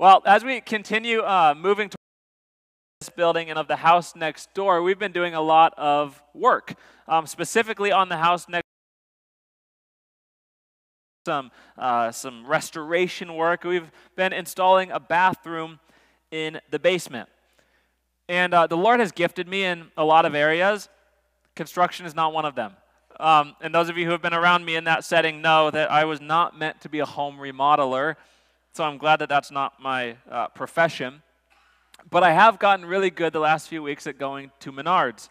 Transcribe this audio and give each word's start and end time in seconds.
Well, 0.00 0.22
as 0.26 0.44
we 0.44 0.60
continue 0.60 1.22
uh, 1.22 1.56
moving 1.58 1.88
towards 1.88 1.96
this 3.00 3.08
building 3.08 3.50
and 3.50 3.58
of 3.58 3.66
the 3.66 3.74
house 3.74 4.14
next 4.14 4.54
door, 4.54 4.80
we've 4.80 4.98
been 4.98 5.10
doing 5.10 5.34
a 5.34 5.40
lot 5.40 5.74
of 5.76 6.22
work, 6.34 6.74
um, 7.08 7.26
specifically 7.26 7.90
on 7.90 8.08
the 8.08 8.18
house 8.18 8.48
next. 8.48 8.62
Some 11.26 11.50
uh, 11.76 12.12
some 12.12 12.46
restoration 12.46 13.34
work. 13.34 13.64
We've 13.64 13.90
been 14.14 14.32
installing 14.32 14.92
a 14.92 15.00
bathroom 15.00 15.80
in 16.30 16.60
the 16.70 16.78
basement, 16.78 17.28
and 18.28 18.54
uh, 18.54 18.68
the 18.68 18.76
Lord 18.76 19.00
has 19.00 19.10
gifted 19.10 19.48
me 19.48 19.64
in 19.64 19.88
a 19.96 20.04
lot 20.04 20.24
of 20.24 20.36
areas. 20.36 20.88
Construction 21.56 22.06
is 22.06 22.14
not 22.14 22.32
one 22.32 22.44
of 22.44 22.54
them. 22.54 22.74
Um, 23.18 23.56
and 23.60 23.74
those 23.74 23.88
of 23.88 23.98
you 23.98 24.04
who 24.04 24.12
have 24.12 24.22
been 24.22 24.32
around 24.32 24.64
me 24.64 24.76
in 24.76 24.84
that 24.84 25.04
setting 25.04 25.42
know 25.42 25.72
that 25.72 25.90
I 25.90 26.04
was 26.04 26.20
not 26.20 26.56
meant 26.56 26.82
to 26.82 26.88
be 26.88 27.00
a 27.00 27.04
home 27.04 27.38
remodeler. 27.38 28.14
So 28.72 28.84
I'm 28.84 28.98
glad 28.98 29.18
that 29.20 29.28
that's 29.28 29.50
not 29.50 29.80
my 29.80 30.16
uh, 30.30 30.48
profession. 30.48 31.22
But 32.10 32.22
I 32.22 32.32
have 32.32 32.58
gotten 32.58 32.86
really 32.86 33.10
good 33.10 33.32
the 33.32 33.40
last 33.40 33.68
few 33.68 33.82
weeks 33.82 34.06
at 34.06 34.18
going 34.18 34.50
to 34.60 34.72
Menards 34.72 35.28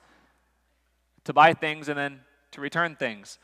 to 1.23 1.34
buy 1.34 1.54
things 1.54 1.90
and 1.90 1.98
then 1.98 2.22
to 2.52 2.62
return 2.62 2.96
things. 2.96 3.40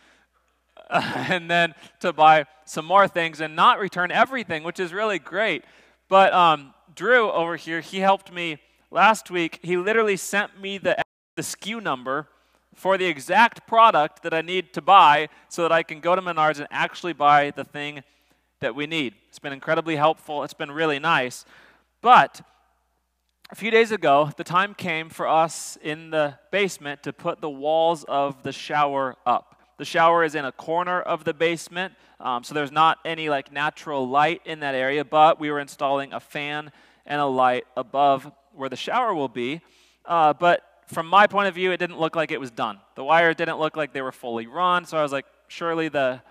and 0.90 1.50
then 1.50 1.74
to 2.00 2.14
buy 2.14 2.46
some 2.66 2.86
more 2.86 3.08
things 3.08 3.42
and 3.42 3.56
not 3.56 3.80
return 3.80 4.12
everything, 4.12 4.64
which 4.64 4.80
is 4.80 4.94
really 4.94 5.20
great. 5.20 5.64
But 6.10 6.34
um, 6.34 6.74
Drew 6.96 7.32
over 7.32 7.56
here, 7.56 7.82
he 7.82 8.00
helped 8.00 8.32
me 8.32 8.58
last 8.92 9.32
week. 9.32 9.60
He 9.62 9.78
literally 9.78 10.18
sent 10.18 10.60
me 10.60 10.78
the, 10.78 10.98
the 11.36 11.42
SKU 11.42 11.82
number 11.82 12.28
for 12.76 12.98
the 12.98 13.06
exact 13.06 13.68
product 13.68 14.24
that 14.24 14.34
I 14.34 14.42
need 14.42 14.74
to 14.74 14.82
buy 14.82 15.30
so 15.50 15.62
that 15.62 15.72
I 15.72 15.84
can 15.84 16.00
go 16.00 16.16
to 16.16 16.22
Menards 16.22 16.58
and 16.58 16.68
actually 16.72 17.14
buy 17.14 17.52
the 17.52 17.64
thing 17.64 18.04
that 18.64 18.76
we 18.76 18.88
need. 18.88 19.14
It's 19.28 19.40
been 19.40 19.52
incredibly 19.52 19.98
helpful. 19.98 20.44
It's 20.44 20.54
been 20.54 20.72
really 20.72 20.98
nice. 20.98 21.44
But 22.02 22.42
a 23.52 23.56
few 23.56 23.72
days 23.72 23.92
ago, 23.92 24.32
the 24.38 24.46
time 24.46 24.74
came 24.74 25.10
for 25.10 25.28
us 25.28 25.78
in 25.84 26.12
the 26.12 26.36
basement 26.50 27.04
to 27.04 27.12
put 27.12 27.42
the 27.42 27.50
walls 27.50 28.06
of 28.06 28.42
the 28.44 28.54
shower 28.54 29.18
up. 29.26 29.60
The 29.80 29.86
shower 29.86 30.24
is 30.24 30.34
in 30.34 30.46
a 30.46 30.52
corner 30.54 31.02
of 31.02 31.26
the 31.26 31.34
basement, 31.34 31.94
um, 32.22 32.46
so 32.46 32.54
there's 32.54 32.72
not 32.72 33.00
any 33.04 33.28
like 33.28 33.52
natural 33.52 34.08
light 34.08 34.42
in 34.46 34.62
that 34.62 34.76
area, 34.76 35.04
but 35.04 35.42
we 35.42 35.52
were 35.52 35.60
installing 35.60 36.14
a 36.14 36.22
fan 36.22 36.72
and 37.06 37.20
a 37.20 37.26
light 37.26 37.66
above 37.76 38.32
where 38.54 38.70
the 38.70 38.78
shower 38.78 39.14
will 39.14 39.28
be. 39.28 39.60
Uh, 40.06 40.32
but 40.32 40.62
from 40.88 41.08
my 41.08 41.28
point 41.28 41.50
of 41.50 41.56
view, 41.56 41.74
it 41.74 41.78
didn't 41.78 42.00
look 42.00 42.16
like 42.16 42.32
it 42.32 42.40
was 42.40 42.52
done. 42.52 42.80
The 42.96 43.04
wires 43.04 43.36
didn't 43.36 43.60
look 43.60 43.76
like 43.76 43.92
they 43.92 44.02
were 44.02 44.14
fully 44.14 44.48
run, 44.48 44.86
so 44.86 44.98
I 44.98 45.04
was 45.04 45.12
like, 45.12 45.26
surely 45.50 45.90
the, 45.90 46.22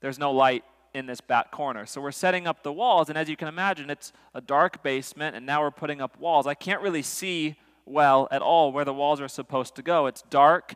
there's 0.00 0.18
no 0.18 0.32
light 0.32 0.64
in 0.94 1.06
this 1.06 1.20
back 1.20 1.50
corner. 1.50 1.86
So 1.86 2.00
we're 2.00 2.12
setting 2.12 2.46
up 2.46 2.62
the 2.62 2.72
walls, 2.72 3.08
and 3.08 3.18
as 3.18 3.28
you 3.28 3.36
can 3.36 3.48
imagine, 3.48 3.90
it's 3.90 4.12
a 4.34 4.40
dark 4.40 4.82
basement, 4.82 5.36
and 5.36 5.44
now 5.46 5.62
we're 5.62 5.70
putting 5.70 6.00
up 6.00 6.18
walls. 6.18 6.46
I 6.46 6.54
can't 6.54 6.82
really 6.82 7.02
see 7.02 7.56
well 7.84 8.28
at 8.30 8.42
all 8.42 8.72
where 8.72 8.84
the 8.84 8.94
walls 8.94 9.20
are 9.20 9.28
supposed 9.28 9.74
to 9.76 9.82
go. 9.82 10.06
It's 10.06 10.22
dark. 10.30 10.74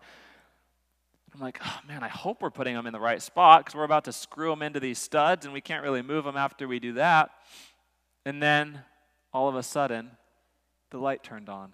I'm 1.35 1.41
like, 1.41 1.59
oh 1.65 1.79
man, 1.89 2.03
I 2.03 2.09
hope 2.09 2.43
we're 2.43 2.51
putting 2.51 2.75
them 2.75 2.87
in 2.87 2.93
the 2.93 3.01
right 3.01 3.23
spot 3.23 3.65
because 3.65 3.75
we're 3.75 3.85
about 3.85 4.05
to 4.05 4.13
screw 4.13 4.51
them 4.51 4.63
into 4.63 4.81
these 4.81 4.99
studs, 4.99 5.45
and 5.45 5.55
we 5.55 5.61
can't 5.61 5.83
really 5.83 6.03
move 6.03 6.25
them 6.25 6.37
after 6.37 6.69
we 6.69 6.79
do 6.79 6.95
that. 6.95 7.31
And 8.25 8.43
then 8.43 8.81
all 9.33 9.49
of 9.49 9.57
a 9.57 9.63
sudden, 9.63 10.11
the 10.91 10.99
light 10.99 11.23
turned 11.23 11.49
on. 11.49 11.73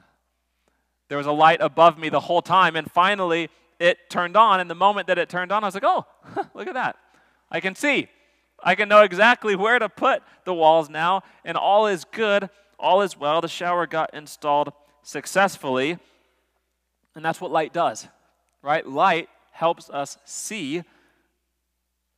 There 1.08 1.18
was 1.18 1.26
a 1.26 1.32
light 1.32 1.60
above 1.60 1.98
me 1.98 2.08
the 2.08 2.20
whole 2.20 2.42
time, 2.42 2.76
and 2.76 2.90
finally 2.90 3.48
it 3.80 4.10
turned 4.10 4.36
on. 4.36 4.60
And 4.60 4.70
the 4.70 4.74
moment 4.74 5.06
that 5.08 5.18
it 5.18 5.28
turned 5.28 5.52
on, 5.52 5.64
I 5.64 5.66
was 5.66 5.74
like, 5.74 5.84
oh, 5.84 6.06
look 6.54 6.68
at 6.68 6.74
that. 6.74 6.96
I 7.50 7.60
can 7.60 7.74
see. 7.74 8.08
I 8.62 8.74
can 8.74 8.88
know 8.88 9.02
exactly 9.02 9.54
where 9.54 9.78
to 9.78 9.88
put 9.88 10.22
the 10.44 10.54
walls 10.54 10.88
now, 10.90 11.22
and 11.44 11.56
all 11.56 11.86
is 11.86 12.04
good, 12.04 12.50
all 12.78 13.02
is 13.02 13.16
well. 13.16 13.40
The 13.40 13.48
shower 13.48 13.86
got 13.86 14.14
installed 14.14 14.72
successfully, 15.02 15.98
and 17.14 17.24
that's 17.24 17.40
what 17.40 17.50
light 17.50 17.72
does, 17.72 18.08
right? 18.62 18.86
Light 18.86 19.28
helps 19.52 19.90
us 19.90 20.18
see 20.24 20.82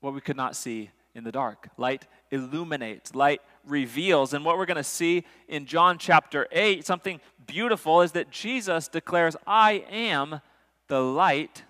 what 0.01 0.15
we 0.15 0.21
could 0.21 0.37
not 0.37 0.57
see 0.57 0.91
in 1.15 1.25
the 1.25 1.33
dark. 1.33 1.69
Light 1.77 2.07
illuminates, 2.31 3.15
light 3.15 3.43
reveals. 3.67 4.33
And 4.33 4.45
what 4.45 4.57
we're 4.57 4.67
going 4.67 4.77
to 4.77 4.85
see 4.85 5.25
in 5.49 5.67
John 5.67 5.99
chapter 5.99 6.47
8, 6.53 6.85
something 6.85 7.21
beautiful, 7.47 8.01
is 8.01 8.13
that 8.13 8.31
Jesus 8.31 8.89
declares, 8.89 9.37
I 9.47 9.85
am 9.91 10.41
the 10.89 11.01
light 11.01 11.65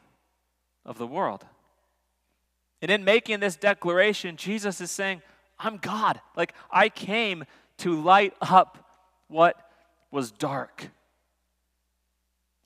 of 0.84 0.98
the 0.98 1.06
world. 1.06 1.44
And 2.82 2.90
in 2.90 3.04
making 3.04 3.40
this 3.40 3.56
declaration, 3.56 4.36
Jesus 4.36 4.80
is 4.80 4.90
saying, 4.90 5.22
I'm 5.58 5.76
God. 5.76 6.20
Like, 6.36 6.54
I 6.70 6.88
came 6.88 7.44
to 7.78 8.00
light 8.00 8.34
up 8.40 8.78
what 9.28 9.56
was 10.10 10.32
dark. 10.32 10.90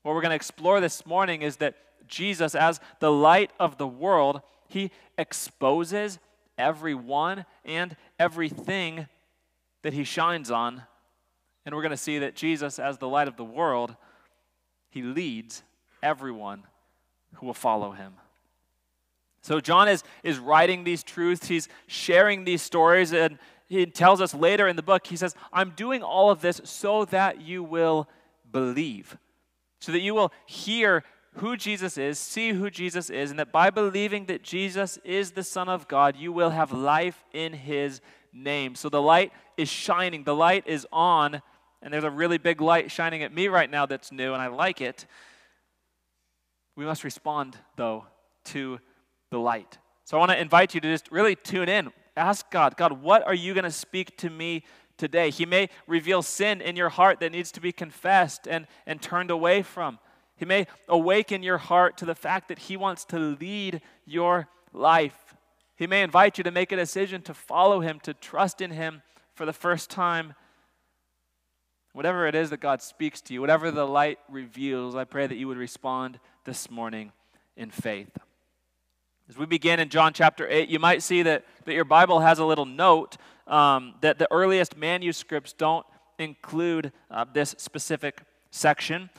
What 0.03 0.15
we're 0.15 0.21
going 0.21 0.31
to 0.31 0.35
explore 0.35 0.79
this 0.79 1.05
morning 1.05 1.41
is 1.41 1.57
that 1.57 1.75
Jesus, 2.07 2.55
as 2.55 2.79
the 2.99 3.11
light 3.11 3.51
of 3.59 3.77
the 3.77 3.87
world, 3.87 4.41
he 4.67 4.91
exposes 5.17 6.19
everyone 6.57 7.45
and 7.63 7.95
everything 8.19 9.07
that 9.81 9.93
he 9.93 10.03
shines 10.03 10.51
on. 10.51 10.83
And 11.65 11.75
we're 11.75 11.81
going 11.81 11.91
to 11.91 11.97
see 11.97 12.19
that 12.19 12.35
Jesus, 12.35 12.79
as 12.79 12.97
the 12.97 13.07
light 13.07 13.27
of 13.27 13.37
the 13.37 13.43
world, 13.43 13.95
he 14.89 15.01
leads 15.01 15.63
everyone 16.01 16.63
who 17.35 17.47
will 17.47 17.53
follow 17.53 17.91
him. 17.91 18.13
So 19.45 19.61
John 19.61 19.87
is, 19.87 20.03
is 20.23 20.39
writing 20.39 20.83
these 20.83 21.03
truths, 21.03 21.47
he's 21.47 21.67
sharing 21.85 22.45
these 22.45 22.63
stories, 22.63 23.13
and 23.13 23.37
he 23.67 23.85
tells 23.85 24.19
us 24.19 24.33
later 24.33 24.67
in 24.67 24.75
the 24.75 24.81
book, 24.81 25.05
he 25.05 25.15
says, 25.15 25.35
I'm 25.53 25.69
doing 25.69 26.01
all 26.01 26.31
of 26.31 26.41
this 26.41 26.61
so 26.63 27.05
that 27.05 27.41
you 27.41 27.63
will 27.63 28.09
believe, 28.51 29.19
so 29.79 29.91
that 29.91 29.99
you 29.99 30.15
will 30.15 30.33
hear 30.47 31.03
who 31.35 31.55
Jesus 31.55 31.95
is, 31.95 32.17
see 32.17 32.53
who 32.53 32.71
Jesus 32.71 33.11
is, 33.11 33.29
and 33.29 33.37
that 33.37 33.51
by 33.51 33.69
believing 33.69 34.25
that 34.25 34.41
Jesus 34.41 34.97
is 35.03 35.33
the 35.33 35.43
Son 35.43 35.69
of 35.69 35.87
God, 35.87 36.15
you 36.15 36.31
will 36.31 36.49
have 36.49 36.71
life 36.71 37.23
in 37.31 37.53
his 37.53 38.01
name. 38.33 38.73
So 38.73 38.89
the 38.89 39.01
light 39.01 39.31
is 39.57 39.69
shining, 39.69 40.23
the 40.23 40.33
light 40.33 40.63
is 40.65 40.87
on, 40.91 41.43
and 41.83 41.93
there's 41.93 42.03
a 42.03 42.09
really 42.09 42.39
big 42.39 42.61
light 42.61 42.89
shining 42.89 43.21
at 43.21 43.31
me 43.31 43.47
right 43.47 43.69
now 43.69 43.85
that's 43.85 44.11
new, 44.11 44.33
and 44.33 44.41
I 44.41 44.47
like 44.47 44.81
it. 44.81 45.05
We 46.75 46.83
must 46.83 47.03
respond, 47.03 47.57
though, 47.75 48.05
to 48.45 48.79
the 49.31 49.39
light. 49.39 49.77
So 50.03 50.17
I 50.17 50.19
want 50.19 50.31
to 50.31 50.39
invite 50.39 50.75
you 50.75 50.81
to 50.81 50.91
just 50.91 51.11
really 51.11 51.35
tune 51.35 51.69
in. 51.69 51.91
Ask 52.15 52.49
God, 52.51 52.77
God, 52.77 53.01
what 53.01 53.25
are 53.25 53.33
you 53.33 53.53
going 53.53 53.63
to 53.63 53.71
speak 53.71 54.15
to 54.17 54.29
me 54.29 54.63
today? 54.97 55.29
He 55.29 55.45
may 55.45 55.69
reveal 55.87 56.21
sin 56.21 56.61
in 56.61 56.75
your 56.75 56.89
heart 56.89 57.19
that 57.19 57.31
needs 57.31 57.51
to 57.53 57.61
be 57.61 57.71
confessed 57.71 58.47
and, 58.47 58.67
and 58.85 59.01
turned 59.01 59.31
away 59.31 59.63
from. 59.63 59.99
He 60.37 60.45
may 60.45 60.67
awaken 60.87 61.43
your 61.43 61.57
heart 61.57 61.97
to 61.97 62.05
the 62.05 62.15
fact 62.15 62.49
that 62.49 62.59
He 62.59 62.77
wants 62.77 63.05
to 63.05 63.17
lead 63.17 63.81
your 64.05 64.47
life. 64.73 65.35
He 65.75 65.87
may 65.87 66.03
invite 66.03 66.37
you 66.37 66.43
to 66.43 66.51
make 66.51 66.71
a 66.71 66.77
decision 66.77 67.21
to 67.23 67.33
follow 67.33 67.81
Him, 67.81 67.99
to 68.01 68.13
trust 68.13 68.61
in 68.61 68.71
Him 68.71 69.01
for 69.33 69.45
the 69.45 69.53
first 69.53 69.89
time. 69.89 70.33
Whatever 71.93 72.27
it 72.27 72.35
is 72.35 72.49
that 72.49 72.59
God 72.59 72.81
speaks 72.81 73.21
to 73.21 73.33
you, 73.33 73.41
whatever 73.41 73.71
the 73.71 73.87
light 73.87 74.19
reveals, 74.29 74.95
I 74.95 75.05
pray 75.05 75.27
that 75.27 75.35
you 75.35 75.47
would 75.47 75.57
respond 75.57 76.19
this 76.43 76.69
morning 76.69 77.11
in 77.55 77.71
faith. 77.71 78.17
As 79.27 79.37
we 79.37 79.47
begin 79.47 79.79
in 79.79 79.89
John 79.89 80.13
chapter 80.13 80.47
8, 80.47 80.69
you 80.69 80.77
might 80.77 81.01
see 81.01 81.23
that, 81.23 81.45
that 81.65 81.73
your 81.73 81.83
Bible 81.83 82.19
has 82.19 82.37
a 82.37 82.45
little 82.45 82.65
note 82.65 83.17
um, 83.47 83.95
that 84.01 84.19
the 84.19 84.31
earliest 84.31 84.77
manuscripts 84.77 85.51
don't 85.51 85.83
include 86.19 86.91
uh, 87.09 87.25
this 87.33 87.55
specific 87.57 88.21
section. 88.51 89.09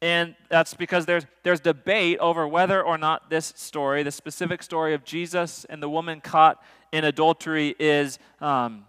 And 0.00 0.36
that's 0.48 0.74
because 0.74 1.04
there's, 1.04 1.26
there's 1.42 1.58
debate 1.58 2.18
over 2.20 2.46
whether 2.46 2.80
or 2.80 2.96
not 2.96 3.28
this 3.28 3.54
story, 3.56 4.04
the 4.04 4.12
specific 4.12 4.62
story 4.62 4.94
of 4.94 5.02
Jesus 5.02 5.64
and 5.64 5.82
the 5.82 5.88
woman 5.88 6.20
caught 6.20 6.62
in 6.92 7.02
adultery, 7.02 7.74
is, 7.80 8.20
um, 8.40 8.84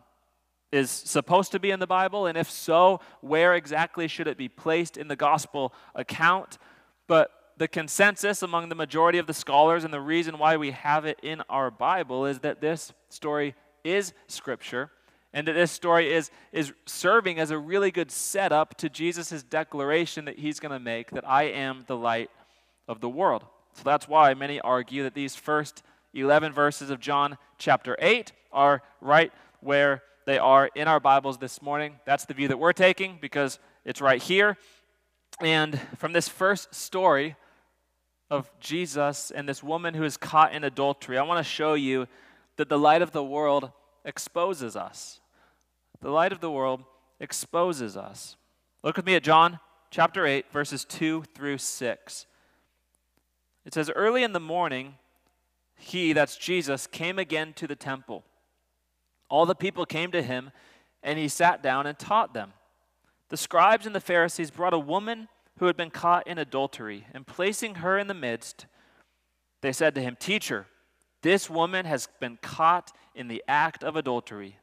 is 0.72 0.92
supposed 0.92 1.54
to 1.54 1.60
be 1.60 1.72
in 1.72 1.80
the 1.80 1.88
Bible. 1.88 2.28
And 2.28 2.38
if 2.38 2.52
so, 2.52 3.00
where 3.22 3.56
exactly 3.56 4.08
should 4.08 4.28
it 4.28 4.38
be 4.38 4.48
placed 4.48 4.96
in 4.96 5.08
the 5.08 5.16
gospel 5.16 5.74
account? 5.96 6.60
But 7.08 7.32
the 7.58 7.68
consensus 7.68 8.44
among 8.44 8.70
the 8.70 8.76
majority 8.76 9.18
of 9.18 9.28
the 9.28 9.34
scholars 9.34 9.84
and 9.84 9.94
the 9.94 10.02
reason 10.02 10.38
why 10.38 10.58
we 10.58 10.72
have 10.72 11.06
it 11.06 11.20
in 11.24 11.42
our 11.50 11.72
Bible 11.72 12.26
is 12.26 12.40
that 12.40 12.62
this 12.62 12.94
story 13.10 13.56
is 13.84 14.14
Scripture 14.28 14.92
and 15.34 15.48
that 15.48 15.54
this 15.54 15.72
story 15.72 16.14
is, 16.14 16.32
is 16.52 16.72
serving 16.86 17.40
as 17.40 17.52
a 17.52 17.58
really 17.58 17.92
good 17.92 18.12
setup 18.12 18.78
to 18.78 18.90
Jesus' 18.90 19.44
declaration 19.44 20.26
that 20.26 20.40
he's 20.40 20.60
going 20.60 20.72
to 20.72 20.80
make 20.80 21.12
that 21.12 21.28
I 21.28 21.44
am 21.44 21.84
the 21.88 21.98
light 21.98 22.30
of 22.88 23.02
the 23.02 23.10
world. 23.10 23.46
So 23.74 23.82
that's 23.84 24.08
why 24.08 24.34
many 24.34 24.60
argue 24.62 25.04
that 25.04 25.14
these 25.14 25.36
first 25.36 25.84
11 26.14 26.54
verses 26.54 26.90
of 26.90 27.00
John 27.00 27.38
chapter 27.58 27.96
8 28.00 28.32
are 28.52 28.82
right 29.02 29.32
where 29.60 30.04
they 30.26 30.38
are 30.38 30.70
in 30.76 30.88
our 30.88 31.00
Bibles 31.00 31.38
this 31.38 31.62
morning. 31.62 31.96
That's 32.06 32.26
the 32.26 32.34
view 32.34 32.48
that 32.48 32.58
we're 32.60 32.74
taking 32.74 33.18
because 33.22 33.60
it's 33.86 34.02
right 34.02 34.22
here. 34.22 34.58
And 35.40 35.80
from 35.98 36.14
this 36.14 36.28
first 36.28 36.74
story, 36.74 37.36
of 38.30 38.52
Jesus 38.60 39.32
and 39.32 39.48
this 39.48 39.64
woman 39.64 39.94
who 39.94 40.04
is 40.04 40.18
caught 40.18 40.54
in 40.54 40.64
adultery, 40.64 41.18
I 41.18 41.24
want 41.24 41.44
to 41.44 41.50
show 41.50 41.74
you 41.74 42.08
that 42.58 42.70
the 42.70 42.80
light 42.80 43.02
of 43.02 43.12
the 43.12 43.24
world 43.24 43.72
exposes 44.04 44.76
us. 44.76 45.20
The 46.02 46.10
light 46.10 46.32
of 46.32 46.40
the 46.40 46.52
world 46.52 46.84
exposes 47.20 47.96
us. 47.96 48.36
Look 48.84 48.98
with 48.98 49.06
me 49.06 49.16
at 49.16 49.24
John 49.24 49.60
chapter 49.90 50.26
8, 50.26 50.52
verses 50.52 50.86
2 50.86 51.24
through 51.34 51.58
6. 51.58 52.26
It 53.66 53.74
says, 53.74 53.90
Early 53.96 54.24
in 54.24 54.34
the 54.34 54.40
morning, 54.40 54.96
he, 55.76 56.14
that's 56.14 56.38
Jesus, 56.38 56.88
came 56.88 57.20
again 57.20 57.54
to 57.54 57.68
the 57.68 57.76
temple. 57.76 58.24
All 59.30 59.46
the 59.46 59.56
people 59.56 59.86
came 59.86 60.12
to 60.12 60.22
him, 60.22 60.52
and 61.04 61.20
he 61.20 61.28
sat 61.28 61.62
down 61.62 61.86
and 61.86 61.98
taught 61.98 62.34
them. 62.34 62.54
The 63.30 63.38
scribes 63.38 63.86
and 63.86 63.94
the 63.94 64.00
Pharisees 64.00 64.52
brought 64.52 64.74
a 64.74 64.80
woman 64.80 65.28
who 65.58 65.66
had 65.66 65.78
been 65.78 65.90
caught 65.90 66.28
in 66.28 66.38
adultery, 66.38 67.08
and 67.14 67.26
placing 67.26 67.76
her 67.76 67.98
in 67.98 68.08
the 68.08 68.14
midst, 68.14 68.66
they 69.62 69.72
said 69.72 69.96
to 69.96 70.02
him, 70.02 70.16
Teacher, 70.20 70.68
this 71.22 71.50
woman 71.50 71.86
has 71.86 72.08
been 72.20 72.38
caught 72.42 72.92
in 73.16 73.28
the 73.28 73.44
act 73.48 73.84
of 73.84 73.96
adultery. 73.96 74.58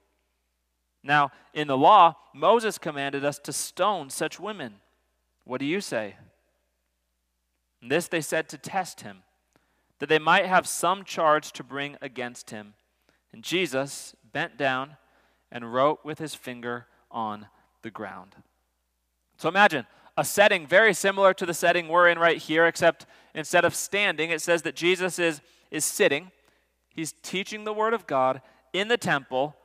Now, 1.03 1.33
in 1.53 1.69
the 1.69 1.77
law, 1.77 2.15
Moses 2.33 2.79
commanded 2.79 3.25
us 3.25 3.39
to 3.41 3.53
stone 3.53 4.09
such 4.09 4.41
women. 4.41 4.77
What 5.45 5.59
do 5.59 5.67
you 5.67 5.81
say? 5.81 6.15
And 7.83 7.91
this 7.91 8.09
they 8.09 8.23
said 8.23 8.49
to 8.49 8.59
test 8.59 9.03
him, 9.03 9.25
that 9.99 10.09
they 10.09 10.19
might 10.19 10.47
have 10.47 10.67
some 10.67 11.05
charge 11.05 11.53
to 11.53 11.63
bring 11.63 11.97
against 12.01 12.51
him. 12.51 12.75
And 13.33 13.43
Jesus 13.43 14.15
bent 14.33 14.57
down 14.57 14.97
and 15.51 15.73
wrote 15.73 16.05
with 16.05 16.19
his 16.19 16.35
finger 16.35 16.87
on 17.11 17.47
the 17.83 17.91
ground. 17.91 18.37
So 19.37 19.49
imagine 19.49 19.87
a 20.17 20.25
setting 20.25 20.67
very 20.67 20.95
similar 20.95 21.35
to 21.35 21.47
the 21.47 21.55
setting 21.55 21.89
we're 21.89 22.09
in 22.09 22.19
right 22.19 22.39
here, 22.39 22.67
except 22.67 23.07
instead 23.35 23.65
of 23.65 23.75
standing, 23.75 24.31
it 24.31 24.41
says 24.41 24.63
that 24.63 24.77
Jesus 24.77 25.19
is, 25.19 25.41
is 25.71 25.85
sitting. 25.85 26.31
He's 26.89 27.13
teaching 27.23 27.65
the 27.65 27.73
Word 27.73 27.95
of 27.95 28.07
God 28.07 28.41
in 28.73 28.89
the 28.89 28.97
temple, 28.97 29.57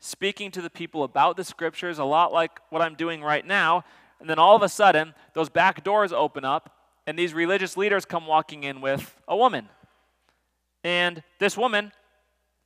speaking 0.00 0.50
to 0.50 0.60
the 0.60 0.70
people 0.70 1.04
about 1.04 1.36
the 1.36 1.44
Scriptures, 1.44 1.98
a 1.98 2.04
lot 2.04 2.32
like 2.32 2.60
what 2.70 2.82
I'm 2.82 2.94
doing 2.94 3.22
right 3.22 3.46
now. 3.46 3.84
And 4.20 4.28
then 4.28 4.38
all 4.38 4.56
of 4.56 4.62
a 4.62 4.68
sudden, 4.68 5.14
those 5.34 5.48
back 5.48 5.84
doors 5.84 6.12
open 6.12 6.44
up, 6.44 6.76
and 7.06 7.18
these 7.18 7.34
religious 7.34 7.76
leaders 7.76 8.04
come 8.04 8.26
walking 8.26 8.64
in 8.64 8.80
with 8.80 9.16
a 9.28 9.36
woman. 9.36 9.68
And 10.84 11.22
this 11.38 11.56
woman 11.56 11.92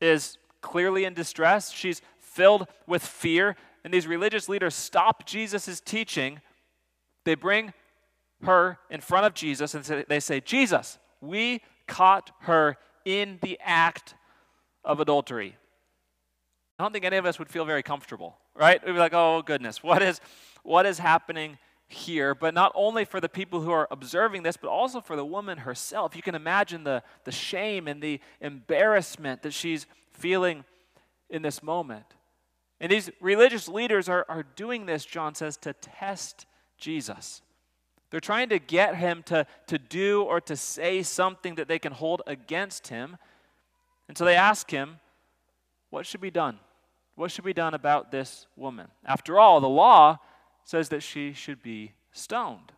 is 0.00 0.38
clearly 0.60 1.04
in 1.04 1.14
distress. 1.14 1.72
She's 1.72 2.02
filled 2.20 2.66
with 2.86 3.02
fear. 3.02 3.56
And 3.84 3.92
these 3.92 4.06
religious 4.06 4.48
leaders 4.48 4.74
stop 4.74 5.26
Jesus' 5.26 5.80
teaching. 5.80 6.40
They 7.26 7.34
bring 7.34 7.74
her 8.44 8.78
in 8.88 9.00
front 9.00 9.26
of 9.26 9.34
Jesus 9.34 9.74
and 9.74 9.84
they 10.08 10.20
say, 10.20 10.40
Jesus, 10.40 10.98
we 11.20 11.60
caught 11.88 12.30
her 12.42 12.76
in 13.04 13.38
the 13.42 13.58
act 13.62 14.14
of 14.84 15.00
adultery. 15.00 15.56
I 16.78 16.84
don't 16.84 16.92
think 16.92 17.04
any 17.04 17.16
of 17.16 17.26
us 17.26 17.38
would 17.38 17.50
feel 17.50 17.64
very 17.64 17.82
comfortable, 17.82 18.38
right? 18.54 18.84
We'd 18.86 18.92
be 18.92 18.98
like, 18.98 19.12
oh 19.12 19.42
goodness, 19.42 19.82
what 19.82 20.02
is, 20.02 20.20
what 20.62 20.86
is 20.86 21.00
happening 21.00 21.58
here, 21.88 22.32
but 22.34 22.54
not 22.54 22.70
only 22.76 23.04
for 23.04 23.20
the 23.20 23.28
people 23.28 23.60
who 23.60 23.72
are 23.72 23.88
observing 23.90 24.44
this, 24.44 24.56
but 24.56 24.68
also 24.68 25.00
for 25.00 25.16
the 25.16 25.24
woman 25.24 25.58
herself. 25.58 26.14
You 26.14 26.22
can 26.22 26.36
imagine 26.36 26.84
the, 26.84 27.02
the 27.24 27.32
shame 27.32 27.88
and 27.88 28.00
the 28.00 28.20
embarrassment 28.40 29.42
that 29.42 29.52
she's 29.52 29.86
feeling 30.12 30.64
in 31.28 31.42
this 31.42 31.60
moment. 31.60 32.06
And 32.80 32.92
these 32.92 33.10
religious 33.20 33.68
leaders 33.68 34.08
are, 34.08 34.24
are 34.28 34.44
doing 34.54 34.86
this, 34.86 35.04
John 35.04 35.34
says, 35.34 35.56
to 35.58 35.72
test 35.72 36.46
Jesus. 36.76 37.42
They're 38.10 38.20
trying 38.20 38.48
to 38.50 38.58
get 38.58 38.96
him 38.96 39.22
to, 39.24 39.46
to 39.66 39.78
do 39.78 40.22
or 40.22 40.40
to 40.42 40.56
say 40.56 41.02
something 41.02 41.56
that 41.56 41.68
they 41.68 41.78
can 41.78 41.92
hold 41.92 42.22
against 42.26 42.88
him. 42.88 43.16
And 44.08 44.16
so 44.16 44.24
they 44.24 44.36
ask 44.36 44.70
him, 44.70 45.00
What 45.90 46.06
should 46.06 46.20
be 46.20 46.30
done? 46.30 46.58
What 47.16 47.30
should 47.30 47.44
be 47.44 47.52
done 47.52 47.74
about 47.74 48.10
this 48.12 48.46
woman? 48.56 48.88
After 49.04 49.38
all, 49.38 49.60
the 49.60 49.68
law 49.68 50.18
says 50.64 50.90
that 50.90 51.02
she 51.02 51.32
should 51.32 51.62
be 51.62 51.92
stoned. 52.12 52.72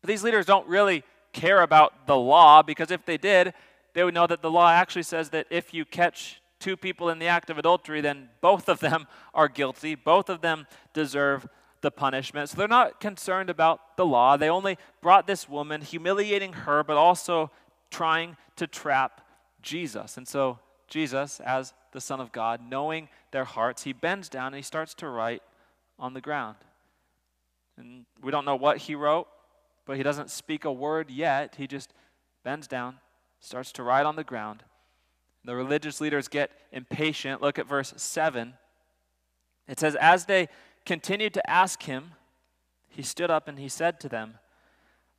But 0.00 0.08
these 0.08 0.22
leaders 0.22 0.46
don't 0.46 0.68
really 0.68 1.02
care 1.32 1.62
about 1.62 2.06
the 2.06 2.16
law 2.16 2.62
because 2.62 2.90
if 2.90 3.04
they 3.06 3.16
did, 3.16 3.54
they 3.94 4.04
would 4.04 4.14
know 4.14 4.26
that 4.26 4.42
the 4.42 4.50
law 4.50 4.70
actually 4.70 5.02
says 5.02 5.30
that 5.30 5.46
if 5.50 5.72
you 5.72 5.84
catch 5.84 6.40
two 6.58 6.76
people 6.76 7.08
in 7.08 7.18
the 7.18 7.26
act 7.26 7.50
of 7.50 7.58
adultery, 7.58 8.00
then 8.00 8.28
both 8.40 8.68
of 8.68 8.80
them 8.80 9.06
are 9.32 9.48
guilty, 9.48 9.94
both 9.94 10.28
of 10.28 10.40
them 10.40 10.66
deserve 10.92 11.46
the 11.84 11.90
punishment. 11.90 12.48
So 12.48 12.56
they're 12.56 12.66
not 12.66 12.98
concerned 12.98 13.50
about 13.50 13.96
the 13.98 14.06
law. 14.06 14.38
They 14.38 14.48
only 14.48 14.78
brought 15.02 15.26
this 15.26 15.48
woman, 15.48 15.82
humiliating 15.82 16.54
her, 16.54 16.82
but 16.82 16.96
also 16.96 17.50
trying 17.90 18.36
to 18.56 18.66
trap 18.66 19.20
Jesus. 19.60 20.16
And 20.16 20.26
so 20.26 20.58
Jesus, 20.88 21.40
as 21.40 21.74
the 21.92 22.00
Son 22.00 22.20
of 22.20 22.32
God, 22.32 22.60
knowing 22.66 23.08
their 23.32 23.44
hearts, 23.44 23.84
he 23.84 23.92
bends 23.92 24.30
down 24.30 24.48
and 24.48 24.56
he 24.56 24.62
starts 24.62 24.94
to 24.94 25.08
write 25.08 25.42
on 25.98 26.14
the 26.14 26.22
ground. 26.22 26.56
And 27.76 28.06
we 28.22 28.30
don't 28.32 28.46
know 28.46 28.56
what 28.56 28.78
he 28.78 28.94
wrote, 28.94 29.28
but 29.84 29.98
he 29.98 30.02
doesn't 30.02 30.30
speak 30.30 30.64
a 30.64 30.72
word 30.72 31.10
yet. 31.10 31.56
He 31.58 31.66
just 31.66 31.92
bends 32.44 32.66
down, 32.66 32.96
starts 33.40 33.72
to 33.72 33.82
write 33.82 34.06
on 34.06 34.16
the 34.16 34.24
ground. 34.24 34.62
The 35.44 35.54
religious 35.54 36.00
leaders 36.00 36.28
get 36.28 36.50
impatient. 36.72 37.42
Look 37.42 37.58
at 37.58 37.68
verse 37.68 37.92
7. 37.94 38.54
It 39.68 39.78
says, 39.78 39.94
As 39.96 40.24
they 40.24 40.48
continued 40.84 41.34
to 41.34 41.50
ask 41.50 41.82
him, 41.82 42.12
he 42.88 43.02
stood 43.02 43.30
up 43.30 43.48
and 43.48 43.58
he 43.58 43.68
said 43.68 43.98
to 44.00 44.08
them, 44.08 44.34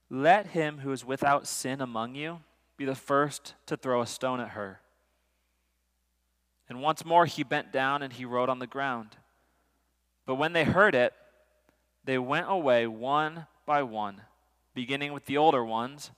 Let 0.09 0.47
him 0.47 0.79
who 0.79 0.91
is 0.91 1.03
without 1.03 1.47
sin 1.47 1.81
among 1.81 2.15
you 2.15 2.39
be 2.77 2.85
the 2.85 2.95
first 2.95 3.53
to 3.65 3.77
throw 3.77 4.01
a 4.01 4.07
stone 4.07 4.39
at 4.39 4.50
her. 4.50 4.79
And 6.67 6.81
once 6.81 7.06
more 7.06 7.25
he 7.25 7.44
bent 7.44 7.71
down 7.71 8.01
and 8.01 8.13
he 8.13 8.25
wrote 8.25 8.50
on 8.50 8.59
the 8.59 8.67
ground. 8.67 9.17
But 10.25 10.35
when 10.35 10.53
they 10.53 10.63
heard 10.63 10.95
it, 10.95 11.13
they 12.03 12.17
went 12.17 12.47
away 12.50 12.88
one 12.88 13.47
by 13.65 13.83
one, 13.83 14.21
beginning 14.73 15.13
with 15.13 15.25
the 15.25 15.38
older 15.38 15.63
ones, 15.63 16.12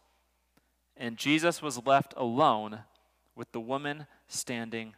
and 0.96 1.18
Jesus 1.18 1.62
was 1.62 1.86
left 1.86 2.14
alone 2.18 2.80
with 3.36 3.52
the 3.52 3.60
woman 3.60 4.08
standing 4.28 4.96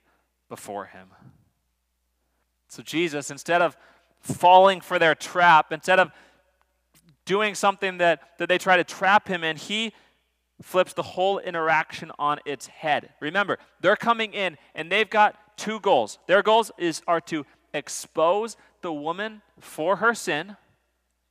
before 0.47 0.85
him. 0.85 1.09
So, 2.67 2.81
Jesus, 2.83 3.31
instead 3.31 3.61
of 3.61 3.75
falling 4.21 4.81
for 4.81 5.00
their 5.00 5.16
trap, 5.16 5.71
instead 5.71 6.00
of 6.00 6.12
doing 7.25 7.56
something 7.56 7.98
that, 8.00 8.21
that 8.38 8.50
they 8.50 8.57
try 8.57 8.77
to 8.77 8.83
trap 8.83 9.27
him 9.27 9.44
in, 9.44 9.56
he 9.56 9.94
flips 10.62 10.94
the 10.94 11.04
whole 11.04 11.39
interaction 11.39 12.12
on 12.19 12.39
its 12.45 12.68
head. 12.68 13.10
Remember, 13.19 13.57
they're 13.81 13.95
coming 13.95 14.33
in 14.33 14.57
and 14.76 14.92
they've 14.92 15.09
got 15.09 15.57
two 15.57 15.80
goals. 15.80 16.19
Their 16.28 16.42
goals 16.42 16.71
is, 16.78 17.02
are 17.07 17.21
to 17.21 17.45
expose 17.73 18.57
the 18.81 18.92
woman 18.92 19.42
for 19.59 19.97
her 19.97 20.14
sin 20.14 20.57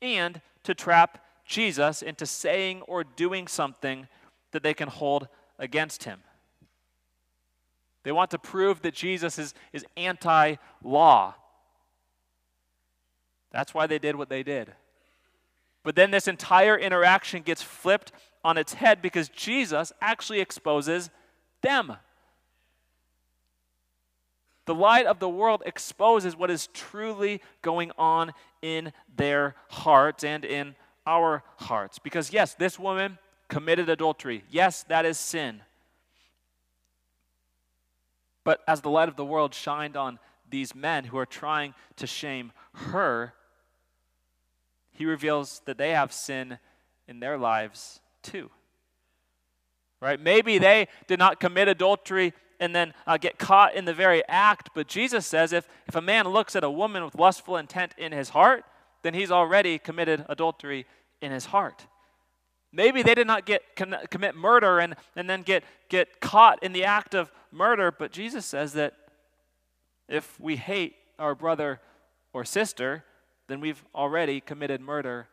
and 0.00 0.40
to 0.62 0.74
trap 0.74 1.24
Jesus 1.44 2.02
into 2.02 2.26
saying 2.26 2.82
or 2.82 3.04
doing 3.04 3.46
something 3.46 4.06
that 4.52 4.62
they 4.62 4.74
can 4.74 4.88
hold 4.88 5.28
against 5.58 6.04
him. 6.04 6.20
They 8.04 8.12
want 8.12 8.30
to 8.30 8.38
prove 8.38 8.82
that 8.82 8.94
Jesus 8.94 9.38
is, 9.38 9.54
is 9.72 9.84
anti 9.96 10.56
law. 10.82 11.34
That's 13.52 13.74
why 13.74 13.86
they 13.86 13.98
did 13.98 14.16
what 14.16 14.28
they 14.28 14.42
did. 14.42 14.72
But 15.82 15.96
then 15.96 16.10
this 16.10 16.28
entire 16.28 16.76
interaction 16.76 17.42
gets 17.42 17.62
flipped 17.62 18.12
on 18.44 18.58
its 18.58 18.74
head 18.74 19.00
because 19.00 19.28
Jesus 19.28 19.92
actually 20.00 20.40
exposes 20.40 21.10
them. 21.62 21.96
The 24.66 24.74
light 24.74 25.06
of 25.06 25.18
the 25.18 25.30
world 25.30 25.62
exposes 25.64 26.36
what 26.36 26.50
is 26.50 26.68
truly 26.74 27.40
going 27.62 27.90
on 27.96 28.32
in 28.60 28.92
their 29.16 29.54
hearts 29.70 30.22
and 30.22 30.44
in 30.44 30.74
our 31.06 31.42
hearts. 31.56 31.98
Because, 31.98 32.34
yes, 32.34 32.52
this 32.52 32.78
woman 32.78 33.16
committed 33.48 33.88
adultery. 33.88 34.44
Yes, 34.50 34.82
that 34.84 35.06
is 35.06 35.18
sin. 35.18 35.62
But 38.44 38.60
as 38.68 38.82
the 38.82 38.90
light 38.90 39.08
of 39.08 39.16
the 39.16 39.24
world 39.24 39.54
shined 39.54 39.96
on 39.96 40.18
these 40.50 40.74
men 40.74 41.04
who 41.04 41.18
are 41.18 41.26
trying 41.26 41.74
to 41.96 42.06
shame 42.06 42.52
her, 42.72 43.34
he 44.90 45.04
reveals 45.04 45.62
that 45.66 45.78
they 45.78 45.90
have 45.90 46.12
sin 46.12 46.58
in 47.06 47.20
their 47.20 47.38
lives 47.38 48.00
too. 48.22 48.50
Right? 50.00 50.20
Maybe 50.20 50.58
they 50.58 50.88
did 51.06 51.18
not 51.18 51.40
commit 51.40 51.68
adultery 51.68 52.32
and 52.60 52.74
then 52.74 52.92
uh, 53.06 53.16
get 53.16 53.38
caught 53.38 53.74
in 53.74 53.84
the 53.84 53.94
very 53.94 54.22
act. 54.28 54.70
But 54.74 54.88
Jesus 54.88 55.26
says 55.26 55.52
if, 55.52 55.68
if 55.86 55.94
a 55.94 56.00
man 56.00 56.28
looks 56.28 56.56
at 56.56 56.64
a 56.64 56.70
woman 56.70 57.04
with 57.04 57.14
lustful 57.14 57.56
intent 57.56 57.94
in 57.96 58.12
his 58.12 58.30
heart, 58.30 58.64
then 59.02 59.14
he's 59.14 59.30
already 59.30 59.78
committed 59.78 60.24
adultery 60.28 60.86
in 61.22 61.32
his 61.32 61.46
heart. 61.46 61.86
Maybe 62.72 63.02
they 63.02 63.14
did 63.14 63.26
not 63.26 63.46
get 63.46 63.62
commit 64.10 64.34
murder 64.34 64.78
and, 64.78 64.94
and 65.16 65.28
then 65.28 65.42
get, 65.42 65.64
get 65.88 66.20
caught 66.20 66.62
in 66.62 66.72
the 66.72 66.84
act 66.84 67.14
of 67.14 67.32
murder, 67.50 67.90
but 67.90 68.12
Jesus 68.12 68.44
says 68.44 68.74
that 68.74 68.94
if 70.08 70.38
we 70.40 70.56
hate 70.56 70.96
our 71.18 71.34
brother 71.34 71.80
or 72.32 72.44
sister, 72.44 73.04
then 73.46 73.60
we've 73.60 73.84
already 73.94 74.40
committed 74.40 74.80
murder 74.80 75.28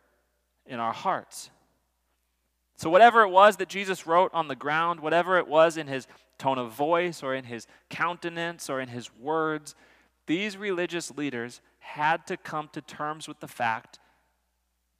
in 0.65 0.79
our 0.79 0.93
hearts. 0.93 1.49
So, 2.77 2.89
whatever 2.89 3.21
it 3.21 3.29
was 3.29 3.57
that 3.57 3.69
Jesus 3.69 4.05
wrote 4.05 4.31
on 4.33 4.47
the 4.47 4.55
ground, 4.55 4.99
whatever 4.99 5.37
it 5.37 5.47
was 5.47 5.77
in 5.77 5.87
his 5.87 6.07
tone 6.37 6.57
of 6.57 6.73
voice 6.73 7.23
or 7.23 7.33
in 7.33 7.45
his 7.45 7.67
countenance 7.89 8.69
or 8.69 8.81
in 8.81 8.89
his 8.89 9.09
words, 9.15 9.75
these 10.25 10.57
religious 10.57 11.15
leaders 11.15 11.61
had 11.79 12.27
to 12.27 12.35
come 12.35 12.69
to 12.73 12.81
terms 12.81 13.27
with 13.27 13.39
the 13.39 13.47
fact 13.47 13.99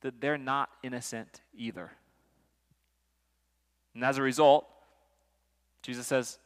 that 0.02 0.22
they're 0.22 0.38
not 0.38 0.70
innocent 0.84 1.42
either. 1.58 1.92
And 3.94 4.04
as 4.04 4.18
a 4.18 4.22
result, 4.22 4.68
Jesus 5.82 6.08
says, 6.08 6.38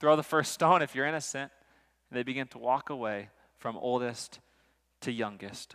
Throw 0.00 0.16
the 0.16 0.22
first 0.22 0.52
stone 0.52 0.82
if 0.82 0.94
you're 0.94 1.06
innocent. 1.06 1.50
And 2.14 2.20
they 2.20 2.22
begin 2.22 2.46
to 2.46 2.58
walk 2.58 2.90
away 2.90 3.28
from 3.58 3.76
oldest 3.76 4.38
to 5.00 5.10
youngest. 5.10 5.74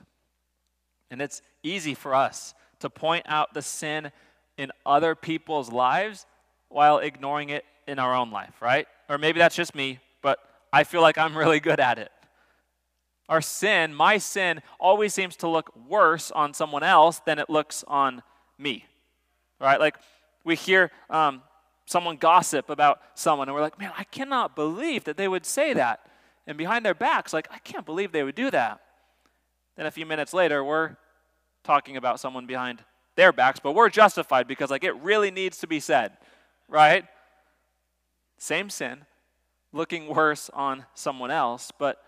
And 1.12 1.22
it's 1.22 1.41
easy 1.63 1.93
for 1.93 2.15
us 2.15 2.53
to 2.79 2.89
point 2.89 3.25
out 3.27 3.53
the 3.53 3.62
sin 3.62 4.13
in 4.58 4.72
other 4.86 5.15
people's 5.15 5.69
lives 5.69 6.25
while 6.69 7.00
ignoring 7.00 7.50
it 7.50 7.65
in 7.89 8.00
our 8.00 8.15
own 8.15 8.31
life, 8.31 8.62
right? 8.62 8.88
Or 9.10 9.17
maybe 9.17 9.38
that's 9.39 9.58
just 9.58 9.75
me, 9.75 10.00
but 10.22 10.39
I 10.72 10.86
feel 10.86 11.01
like 11.01 11.17
I'm 11.17 11.38
really 11.38 11.60
good 11.60 11.81
at 11.81 12.00
it. 12.00 12.10
Our 13.27 13.41
sin, 13.41 13.93
my 13.93 14.17
sin, 14.17 14.62
always 14.79 15.13
seems 15.13 15.36
to 15.36 15.50
look 15.50 15.75
worse 15.89 16.31
on 16.31 16.53
someone 16.53 16.84
else 16.84 17.19
than 17.25 17.38
it 17.38 17.50
looks 17.50 17.84
on 17.86 18.24
me, 18.58 18.86
right? 19.60 19.77
Like 19.77 19.98
we 20.46 20.55
hear 20.55 20.89
um, 21.10 21.41
someone 21.86 22.15
gossip 22.15 22.69
about 22.69 23.01
someone, 23.13 23.50
and 23.50 23.55
we're 23.55 23.62
like, 23.62 23.77
man, 23.77 23.91
I 23.98 24.05
cannot 24.05 24.55
believe 24.55 25.03
that 25.03 25.17
they 25.17 25.27
would 25.27 25.46
say 25.46 25.74
that. 25.74 26.00
And 26.48 26.58
behind 26.58 26.86
their 26.86 26.93
backs, 26.93 27.34
like, 27.34 27.48
I 27.51 27.60
can't 27.60 27.86
believe 27.86 28.12
they 28.12 28.24
would 28.24 28.36
do 28.36 28.50
that. 28.51 28.81
Then 29.75 29.86
a 29.86 29.91
few 29.91 30.05
minutes 30.05 30.34
later, 30.34 30.63
we're 30.63 30.98
talking 31.63 31.98
about 31.98 32.19
someone 32.19 32.46
behind 32.46 32.84
their 33.15 33.31
backs, 33.31 33.60
but 33.60 33.74
we're 33.74 33.89
justified 33.89 34.48
because, 34.48 34.72
like, 34.72 34.84
it 34.84 34.96
really 34.98 35.31
needs 35.31 35.58
to 35.60 35.67
be 35.67 35.79
said, 35.79 36.13
right? 36.67 37.05
Same 38.38 38.69
sin, 38.69 39.05
looking 39.72 40.08
worse 40.08 40.50
on 40.53 40.86
someone 40.93 41.31
else, 41.31 41.72
but 41.77 42.01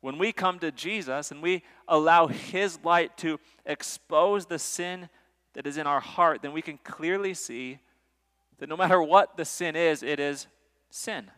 when 0.00 0.18
we 0.18 0.32
come 0.32 0.58
to 0.60 0.70
Jesus 0.70 1.30
and 1.30 1.42
we 1.42 1.62
allow 1.88 2.26
His 2.26 2.78
light 2.84 3.16
to 3.18 3.38
expose 3.66 4.46
the 4.46 4.58
sin 4.58 5.08
that 5.54 5.66
is 5.66 5.76
in 5.76 5.86
our 5.86 6.00
heart, 6.00 6.42
then 6.42 6.52
we 6.52 6.62
can 6.62 6.78
clearly 6.78 7.34
see 7.34 7.78
that 8.58 8.68
no 8.68 8.76
matter 8.76 9.02
what 9.02 9.36
the 9.36 9.44
sin 9.44 9.76
is, 9.76 10.02
it 10.02 10.20
is 10.20 10.46
sin. 10.90 11.30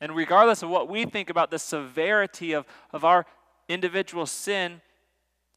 And 0.00 0.14
regardless 0.14 0.62
of 0.62 0.68
what 0.68 0.88
we 0.88 1.04
think 1.04 1.30
about 1.30 1.50
the 1.50 1.58
severity 1.58 2.52
of, 2.52 2.66
of 2.92 3.04
our 3.04 3.26
individual 3.68 4.26
sin, 4.26 4.80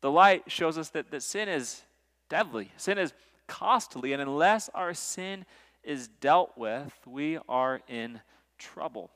the 0.02 0.12
light 0.12 0.44
shows 0.48 0.78
us 0.78 0.90
that, 0.90 1.12
that 1.12 1.24
sin 1.24 1.48
is 1.48 1.82
deadly. 2.30 2.72
Sin 2.78 2.98
is 2.98 3.14
costly. 3.48 4.14
And 4.14 4.22
unless 4.22 4.70
our 4.74 4.94
sin 4.94 5.46
is 5.84 6.08
dealt 6.08 6.58
with, 6.58 6.94
we 7.06 7.38
are 7.48 7.82
in 7.88 8.22
trouble. 8.58 9.12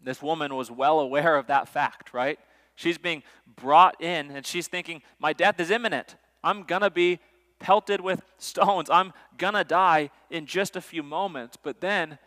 This 0.00 0.22
woman 0.22 0.54
was 0.54 0.70
well 0.70 1.00
aware 1.00 1.36
of 1.36 1.46
that 1.46 1.68
fact, 1.68 2.12
right? 2.12 2.38
She's 2.74 2.98
being 2.98 3.22
brought 3.56 4.00
in 4.02 4.30
and 4.30 4.44
she's 4.44 4.68
thinking, 4.68 5.02
My 5.18 5.32
death 5.32 5.58
is 5.58 5.70
imminent. 5.70 6.16
I'm 6.44 6.62
going 6.64 6.82
to 6.82 6.90
be 6.90 7.18
pelted 7.58 8.00
with 8.00 8.22
stones. 8.38 8.90
I'm 8.90 9.12
going 9.38 9.54
to 9.54 9.64
die 9.64 10.10
in 10.30 10.44
just 10.46 10.76
a 10.76 10.80
few 10.80 11.02
moments. 11.02 11.56
But 11.60 11.80
then 11.80 12.18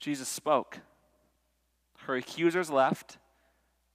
Jesus 0.00 0.28
spoke. 0.28 0.80
Her 2.06 2.16
accusers 2.16 2.70
left, 2.70 3.18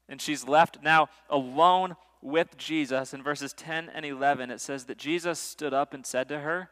and 0.08 0.22
she's 0.22 0.48
left 0.48 0.78
now 0.84 1.10
alone 1.30 1.96
with 2.22 2.56
Jesus. 2.58 3.14
In 3.14 3.24
verses 3.24 3.52
10 3.54 3.90
and 3.94 4.06
11, 4.06 4.52
it 4.52 4.62
says 4.62 4.86
that 4.86 4.98
Jesus 4.98 5.40
stood 5.40 5.74
up 5.74 5.94
and 5.94 6.06
said 6.06 6.30
to 6.30 6.40
her, 6.40 6.70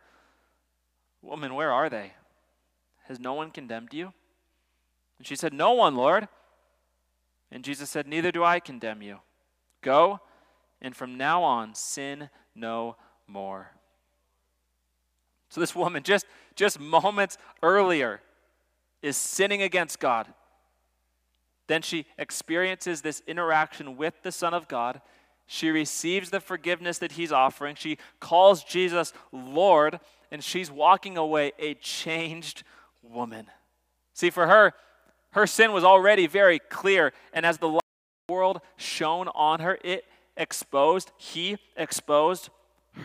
Woman, 1.21 1.55
where 1.55 1.71
are 1.71 1.89
they? 1.89 2.13
Has 3.07 3.19
no 3.19 3.33
one 3.33 3.49
condemned 3.51 3.93
you? 3.93 4.13
And 5.17 5.25
she 5.25 5.35
said, 5.35 5.53
No 5.53 5.73
one, 5.73 5.95
Lord. 5.95 6.27
And 7.51 7.63
Jesus 7.63 7.89
said, 7.89 8.07
Neither 8.07 8.31
do 8.31 8.43
I 8.43 8.59
condemn 8.59 9.01
you. 9.01 9.19
Go, 9.81 10.19
and 10.81 10.95
from 10.95 11.17
now 11.17 11.43
on, 11.43 11.75
sin 11.75 12.29
no 12.55 12.97
more. 13.27 13.71
So 15.49 15.59
this 15.59 15.75
woman, 15.75 16.03
just, 16.03 16.25
just 16.55 16.79
moments 16.79 17.37
earlier, 17.61 18.21
is 19.03 19.15
sinning 19.17 19.61
against 19.61 19.99
God. 19.99 20.27
Then 21.67 21.83
she 21.83 22.05
experiences 22.17 23.01
this 23.01 23.21
interaction 23.27 23.95
with 23.95 24.15
the 24.23 24.31
Son 24.31 24.53
of 24.53 24.67
God. 24.67 25.01
She 25.45 25.69
receives 25.69 26.29
the 26.29 26.39
forgiveness 26.39 26.97
that 26.97 27.11
he's 27.13 27.31
offering. 27.31 27.75
She 27.75 27.97
calls 28.19 28.63
Jesus 28.63 29.13
Lord, 29.31 29.99
and 30.31 30.43
she's 30.43 30.71
walking 30.71 31.17
away 31.17 31.51
a 31.59 31.75
changed 31.75 32.63
woman. 33.01 33.47
See, 34.13 34.29
for 34.29 34.47
her, 34.47 34.73
her 35.31 35.45
sin 35.45 35.73
was 35.73 35.83
already 35.83 36.27
very 36.27 36.59
clear, 36.59 37.13
and 37.33 37.45
as 37.45 37.57
the 37.57 37.67
light 37.67 37.77
of 37.77 38.27
the 38.27 38.33
world 38.33 38.61
shone 38.77 39.27
on 39.29 39.59
her, 39.59 39.77
it 39.83 40.05
exposed, 40.37 41.11
he 41.17 41.57
exposed 41.75 42.49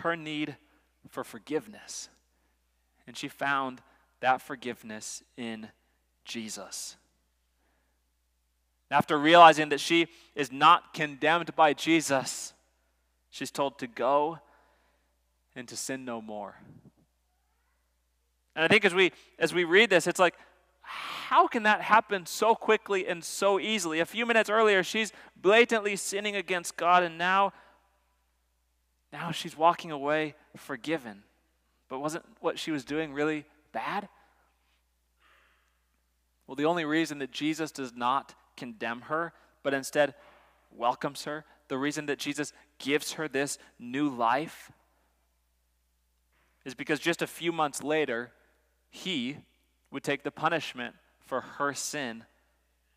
her 0.02 0.16
need 0.16 0.56
for 1.08 1.24
forgiveness. 1.24 2.08
And 3.06 3.16
she 3.16 3.28
found 3.28 3.80
that 4.20 4.42
forgiveness 4.42 5.22
in 5.36 5.68
Jesus. 6.28 6.96
After 8.90 9.18
realizing 9.18 9.70
that 9.70 9.80
she 9.80 10.06
is 10.34 10.52
not 10.52 10.94
condemned 10.94 11.54
by 11.56 11.72
Jesus, 11.74 12.54
she's 13.30 13.50
told 13.50 13.78
to 13.80 13.86
go 13.86 14.38
and 15.56 15.66
to 15.68 15.76
sin 15.76 16.04
no 16.04 16.22
more. 16.22 16.54
And 18.54 18.64
I 18.64 18.68
think 18.68 18.84
as 18.84 18.94
we 18.94 19.12
as 19.38 19.52
we 19.52 19.64
read 19.64 19.90
this, 19.90 20.06
it's 20.06 20.18
like, 20.18 20.34
how 20.82 21.46
can 21.46 21.64
that 21.64 21.82
happen 21.82 22.24
so 22.24 22.54
quickly 22.54 23.06
and 23.06 23.22
so 23.22 23.60
easily? 23.60 24.00
A 24.00 24.06
few 24.06 24.24
minutes 24.24 24.48
earlier, 24.48 24.82
she's 24.82 25.12
blatantly 25.36 25.96
sinning 25.96 26.36
against 26.36 26.76
God, 26.76 27.02
and 27.02 27.18
now 27.18 27.52
now 29.12 29.32
she's 29.32 29.56
walking 29.56 29.90
away 29.90 30.34
forgiven. 30.56 31.22
But 31.88 32.00
wasn't 32.00 32.24
what 32.40 32.58
she 32.58 32.70
was 32.70 32.84
doing 32.84 33.12
really 33.12 33.44
bad? 33.72 34.08
Well, 36.48 36.56
the 36.56 36.64
only 36.64 36.86
reason 36.86 37.18
that 37.18 37.30
Jesus 37.30 37.70
does 37.70 37.92
not 37.94 38.34
condemn 38.56 39.02
her, 39.02 39.34
but 39.62 39.74
instead 39.74 40.14
welcomes 40.72 41.24
her, 41.24 41.44
the 41.68 41.78
reason 41.78 42.06
that 42.06 42.18
Jesus 42.18 42.52
gives 42.78 43.12
her 43.12 43.28
this 43.28 43.58
new 43.78 44.08
life, 44.08 44.72
is 46.64 46.74
because 46.74 46.98
just 46.98 47.22
a 47.22 47.26
few 47.26 47.52
months 47.52 47.82
later, 47.82 48.32
he 48.88 49.36
would 49.90 50.02
take 50.02 50.22
the 50.22 50.30
punishment 50.30 50.94
for 51.20 51.42
her 51.42 51.74
sin 51.74 52.24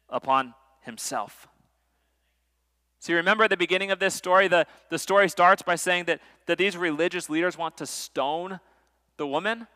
upon 0.09 0.53
himself. 0.81 1.47
See, 2.99 3.13
remember 3.13 3.43
at 3.43 3.49
the 3.49 3.57
beginning 3.57 3.91
of 3.91 3.99
this 3.99 4.13
story, 4.13 4.47
the, 4.47 4.65
the 4.89 4.99
story 4.99 5.27
starts 5.27 5.61
by 5.61 5.75
saying 5.75 6.05
that, 6.05 6.21
that 6.45 6.57
these 6.57 6.77
religious 6.77 7.29
leaders 7.29 7.57
want 7.57 7.77
to 7.77 7.85
stone 7.85 8.59
the 9.17 9.27
woman. 9.27 9.67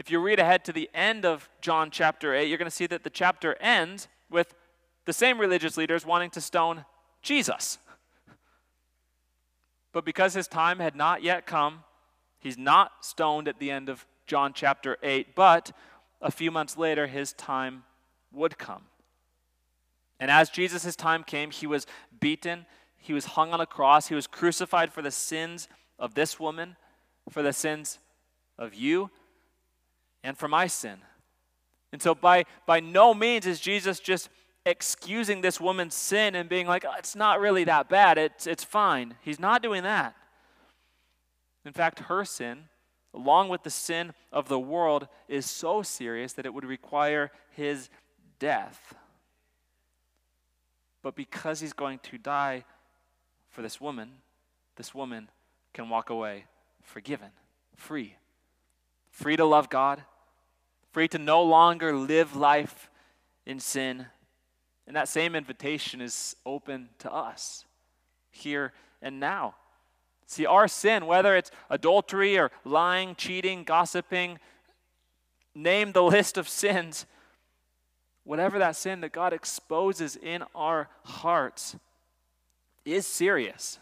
If 0.00 0.10
you 0.10 0.18
read 0.18 0.40
ahead 0.40 0.64
to 0.64 0.72
the 0.72 0.88
end 0.94 1.26
of 1.26 1.50
John 1.60 1.90
chapter 1.90 2.34
8, 2.34 2.48
you're 2.48 2.56
going 2.56 2.64
to 2.64 2.74
see 2.74 2.86
that 2.86 3.04
the 3.04 3.10
chapter 3.10 3.54
ends 3.60 4.08
with 4.30 4.54
the 5.04 5.12
same 5.12 5.38
religious 5.38 5.76
leaders 5.76 6.06
wanting 6.06 6.30
to 6.30 6.40
stone 6.40 6.86
Jesus. 7.20 7.76
But 9.92 10.06
because 10.06 10.32
his 10.32 10.48
time 10.48 10.78
had 10.78 10.96
not 10.96 11.22
yet 11.22 11.44
come, 11.44 11.84
he's 12.38 12.56
not 12.56 12.92
stoned 13.02 13.46
at 13.46 13.58
the 13.58 13.70
end 13.70 13.90
of 13.90 14.06
John 14.26 14.54
chapter 14.54 14.96
8, 15.02 15.34
but 15.34 15.70
a 16.22 16.30
few 16.30 16.50
months 16.50 16.78
later, 16.78 17.06
his 17.06 17.34
time 17.34 17.82
would 18.32 18.56
come. 18.56 18.84
And 20.18 20.30
as 20.30 20.48
Jesus' 20.48 20.96
time 20.96 21.24
came, 21.24 21.50
he 21.50 21.66
was 21.66 21.86
beaten, 22.18 22.64
he 22.96 23.12
was 23.12 23.26
hung 23.26 23.52
on 23.52 23.60
a 23.60 23.66
cross, 23.66 24.06
he 24.06 24.14
was 24.14 24.26
crucified 24.26 24.94
for 24.94 25.02
the 25.02 25.10
sins 25.10 25.68
of 25.98 26.14
this 26.14 26.40
woman, 26.40 26.76
for 27.28 27.42
the 27.42 27.52
sins 27.52 27.98
of 28.56 28.72
you, 28.72 29.10
and 30.22 30.36
for 30.36 30.48
my 30.48 30.66
sin. 30.66 30.98
And 31.92 32.00
so, 32.00 32.14
by, 32.14 32.44
by 32.66 32.80
no 32.80 33.14
means 33.14 33.46
is 33.46 33.60
Jesus 33.60 34.00
just 34.00 34.28
excusing 34.64 35.40
this 35.40 35.60
woman's 35.60 35.94
sin 35.94 36.34
and 36.34 36.48
being 36.48 36.66
like, 36.66 36.84
oh, 36.86 36.94
it's 36.98 37.16
not 37.16 37.40
really 37.40 37.64
that 37.64 37.88
bad, 37.88 38.18
it's, 38.18 38.46
it's 38.46 38.64
fine. 38.64 39.14
He's 39.22 39.40
not 39.40 39.62
doing 39.62 39.82
that. 39.82 40.14
In 41.64 41.72
fact, 41.72 42.00
her 42.00 42.24
sin, 42.24 42.64
along 43.14 43.48
with 43.48 43.62
the 43.62 43.70
sin 43.70 44.12
of 44.32 44.48
the 44.48 44.58
world, 44.58 45.08
is 45.28 45.46
so 45.46 45.82
serious 45.82 46.32
that 46.34 46.46
it 46.46 46.54
would 46.54 46.64
require 46.64 47.30
his 47.50 47.88
death. 48.38 48.94
But 51.02 51.16
because 51.16 51.60
he's 51.60 51.72
going 51.72 51.98
to 52.04 52.18
die 52.18 52.64
for 53.48 53.62
this 53.62 53.80
woman, 53.80 54.10
this 54.76 54.94
woman 54.94 55.28
can 55.72 55.88
walk 55.88 56.10
away 56.10 56.44
forgiven, 56.82 57.30
free. 57.76 58.16
Free 59.10 59.36
to 59.36 59.44
love 59.44 59.68
God, 59.68 60.02
free 60.92 61.08
to 61.08 61.18
no 61.18 61.42
longer 61.42 61.94
live 61.94 62.36
life 62.36 62.90
in 63.44 63.60
sin. 63.60 64.06
And 64.86 64.96
that 64.96 65.08
same 65.08 65.34
invitation 65.34 66.00
is 66.00 66.36
open 66.46 66.88
to 66.98 67.12
us 67.12 67.64
here 68.30 68.72
and 69.02 69.20
now. 69.20 69.54
See, 70.26 70.46
our 70.46 70.68
sin, 70.68 71.06
whether 71.06 71.36
it's 71.36 71.50
adultery 71.68 72.38
or 72.38 72.50
lying, 72.64 73.14
cheating, 73.16 73.64
gossiping, 73.64 74.38
name 75.54 75.92
the 75.92 76.02
list 76.02 76.38
of 76.38 76.48
sins, 76.48 77.06
whatever 78.24 78.58
that 78.58 78.76
sin 78.76 79.00
that 79.00 79.12
God 79.12 79.32
exposes 79.32 80.16
in 80.16 80.44
our 80.54 80.88
hearts 81.04 81.76
is 82.84 83.06
serious. 83.06 83.78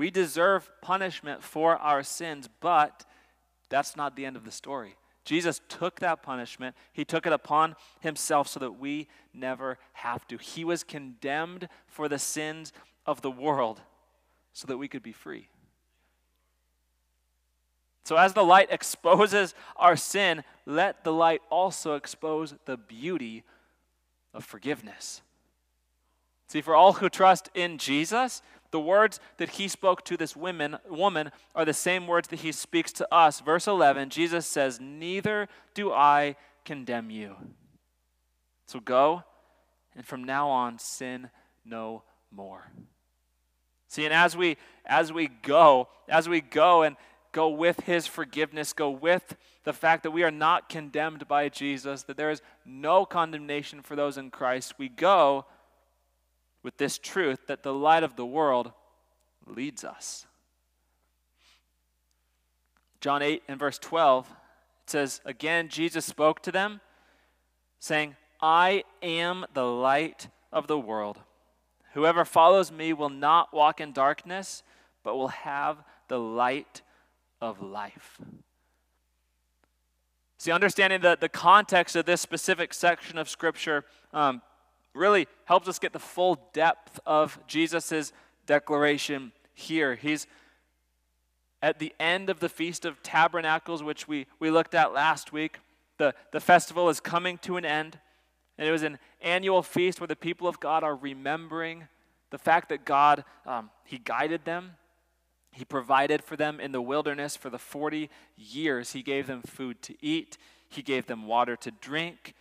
We 0.00 0.10
deserve 0.10 0.70
punishment 0.80 1.42
for 1.42 1.76
our 1.76 2.02
sins, 2.02 2.48
but 2.60 3.04
that's 3.68 3.96
not 3.96 4.16
the 4.16 4.24
end 4.24 4.34
of 4.34 4.46
the 4.46 4.50
story. 4.50 4.96
Jesus 5.26 5.60
took 5.68 6.00
that 6.00 6.22
punishment, 6.22 6.74
He 6.94 7.04
took 7.04 7.26
it 7.26 7.34
upon 7.34 7.76
Himself 8.00 8.48
so 8.48 8.60
that 8.60 8.80
we 8.80 9.08
never 9.34 9.76
have 9.92 10.26
to. 10.28 10.38
He 10.38 10.64
was 10.64 10.84
condemned 10.84 11.68
for 11.86 12.08
the 12.08 12.18
sins 12.18 12.72
of 13.04 13.20
the 13.20 13.30
world 13.30 13.82
so 14.54 14.66
that 14.68 14.78
we 14.78 14.88
could 14.88 15.02
be 15.02 15.12
free. 15.12 15.48
So, 18.04 18.16
as 18.16 18.32
the 18.32 18.42
light 18.42 18.68
exposes 18.70 19.54
our 19.76 19.96
sin, 19.96 20.44
let 20.64 21.04
the 21.04 21.12
light 21.12 21.42
also 21.50 21.94
expose 21.94 22.54
the 22.64 22.78
beauty 22.78 23.44
of 24.32 24.46
forgiveness. 24.46 25.20
See, 26.46 26.62
for 26.62 26.74
all 26.74 26.94
who 26.94 27.10
trust 27.10 27.50
in 27.54 27.76
Jesus, 27.76 28.40
the 28.70 28.80
words 28.80 29.20
that 29.38 29.50
he 29.50 29.68
spoke 29.68 30.04
to 30.04 30.16
this 30.16 30.36
woman, 30.36 30.76
woman 30.88 31.30
are 31.54 31.64
the 31.64 31.74
same 31.74 32.06
words 32.06 32.28
that 32.28 32.40
he 32.40 32.52
speaks 32.52 32.92
to 32.92 33.14
us. 33.14 33.40
Verse 33.40 33.66
11, 33.66 34.10
Jesus 34.10 34.46
says, 34.46 34.80
Neither 34.80 35.48
do 35.74 35.92
I 35.92 36.36
condemn 36.64 37.10
you. 37.10 37.36
So 38.66 38.78
go, 38.78 39.24
and 39.96 40.06
from 40.06 40.24
now 40.24 40.48
on, 40.48 40.78
sin 40.78 41.30
no 41.64 42.02
more. 42.30 42.70
See, 43.88 44.04
and 44.04 44.14
as 44.14 44.36
we 44.36 44.56
as 44.86 45.12
we 45.12 45.26
go, 45.26 45.88
as 46.08 46.28
we 46.28 46.40
go 46.40 46.82
and 46.82 46.96
go 47.32 47.48
with 47.48 47.80
his 47.80 48.06
forgiveness, 48.06 48.72
go 48.72 48.90
with 48.90 49.36
the 49.64 49.72
fact 49.72 50.04
that 50.04 50.10
we 50.10 50.22
are 50.22 50.30
not 50.30 50.68
condemned 50.68 51.26
by 51.28 51.48
Jesus, 51.48 52.04
that 52.04 52.16
there 52.16 52.30
is 52.30 52.42
no 52.64 53.04
condemnation 53.04 53.82
for 53.82 53.96
those 53.96 54.16
in 54.16 54.30
Christ, 54.30 54.74
we 54.78 54.88
go 54.88 55.44
with 56.62 56.76
this 56.76 56.98
truth 56.98 57.46
that 57.46 57.62
the 57.62 57.72
light 57.72 58.02
of 58.02 58.16
the 58.16 58.26
world 58.26 58.72
leads 59.46 59.84
us. 59.84 60.26
John 63.00 63.22
8 63.22 63.42
and 63.48 63.58
verse 63.58 63.78
12, 63.78 64.28
it 64.28 64.90
says, 64.90 65.20
Again, 65.24 65.68
Jesus 65.68 66.04
spoke 66.04 66.42
to 66.42 66.52
them, 66.52 66.80
saying, 67.78 68.16
I 68.42 68.84
am 69.02 69.46
the 69.54 69.64
light 69.64 70.28
of 70.52 70.66
the 70.66 70.78
world. 70.78 71.18
Whoever 71.94 72.24
follows 72.24 72.70
me 72.70 72.92
will 72.92 73.08
not 73.08 73.52
walk 73.54 73.80
in 73.80 73.92
darkness, 73.92 74.62
but 75.02 75.16
will 75.16 75.28
have 75.28 75.78
the 76.08 76.18
light 76.18 76.82
of 77.40 77.62
life. 77.62 78.20
See, 80.38 80.52
understanding 80.52 81.00
the, 81.00 81.18
the 81.20 81.28
context 81.28 81.96
of 81.96 82.06
this 82.06 82.20
specific 82.20 82.72
section 82.72 83.18
of 83.18 83.28
Scripture 83.28 83.84
um, 84.12 84.40
really 84.94 85.28
helps 85.44 85.68
us 85.68 85.78
get 85.78 85.92
the 85.92 85.98
full 85.98 86.50
depth 86.52 87.00
of 87.06 87.38
Jesus' 87.46 88.12
declaration 88.46 89.32
here. 89.54 89.94
He's 89.94 90.26
at 91.62 91.78
the 91.78 91.94
end 92.00 92.30
of 92.30 92.40
the 92.40 92.48
Feast 92.48 92.84
of 92.84 93.02
Tabernacles, 93.02 93.82
which 93.82 94.08
we, 94.08 94.26
we 94.38 94.50
looked 94.50 94.74
at 94.74 94.92
last 94.92 95.32
week. 95.32 95.58
The, 95.98 96.14
the 96.32 96.40
festival 96.40 96.88
is 96.88 97.00
coming 97.00 97.38
to 97.38 97.56
an 97.56 97.64
end, 97.64 97.98
and 98.56 98.66
it 98.66 98.72
was 98.72 98.82
an 98.82 98.98
annual 99.20 99.62
feast 99.62 100.00
where 100.00 100.06
the 100.06 100.16
people 100.16 100.48
of 100.48 100.60
God 100.60 100.82
are 100.82 100.96
remembering 100.96 101.88
the 102.30 102.38
fact 102.38 102.70
that 102.70 102.84
God, 102.84 103.24
um, 103.46 103.70
He 103.84 103.98
guided 103.98 104.44
them, 104.44 104.76
He 105.52 105.64
provided 105.64 106.24
for 106.24 106.36
them 106.36 106.60
in 106.60 106.72
the 106.72 106.80
wilderness 106.80 107.36
for 107.36 107.50
the 107.50 107.58
40 107.58 108.08
years. 108.36 108.92
He 108.92 109.02
gave 109.02 109.26
them 109.26 109.42
food 109.42 109.82
to 109.82 109.94
eat, 110.00 110.38
He 110.68 110.82
gave 110.82 111.06
them 111.06 111.26
water 111.26 111.56
to 111.56 111.70
drink, 111.70 112.34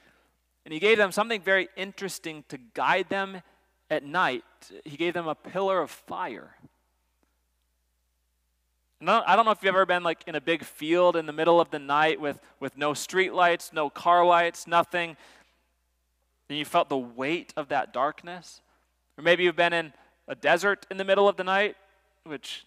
and 0.69 0.73
he 0.75 0.79
gave 0.79 0.99
them 0.99 1.11
something 1.11 1.41
very 1.41 1.67
interesting 1.75 2.43
to 2.47 2.59
guide 2.75 3.09
them 3.09 3.41
at 3.89 4.05
night. 4.05 4.43
He 4.85 4.97
gave 4.97 5.15
them 5.15 5.27
a 5.27 5.33
pillar 5.33 5.81
of 5.81 5.89
fire. 5.89 6.51
I 9.01 9.35
don't 9.35 9.45
know 9.45 9.51
if 9.51 9.63
you've 9.63 9.73
ever 9.73 9.87
been 9.87 10.03
like 10.03 10.23
in 10.27 10.35
a 10.35 10.41
big 10.41 10.63
field 10.63 11.15
in 11.15 11.25
the 11.25 11.33
middle 11.33 11.59
of 11.59 11.71
the 11.71 11.79
night 11.79 12.21
with, 12.21 12.39
with 12.59 12.77
no 12.77 12.93
street 12.93 13.33
lights, 13.33 13.73
no 13.73 13.89
car 13.89 14.23
lights, 14.23 14.67
nothing. 14.67 15.17
And 16.49 16.59
you 16.59 16.65
felt 16.65 16.87
the 16.87 16.99
weight 16.99 17.51
of 17.57 17.69
that 17.69 17.91
darkness. 17.91 18.61
Or 19.17 19.23
maybe 19.23 19.45
you've 19.45 19.55
been 19.55 19.73
in 19.73 19.91
a 20.27 20.35
desert 20.35 20.85
in 20.91 20.97
the 20.97 21.03
middle 21.03 21.27
of 21.27 21.35
the 21.35 21.43
night, 21.43 21.77
which 22.25 22.63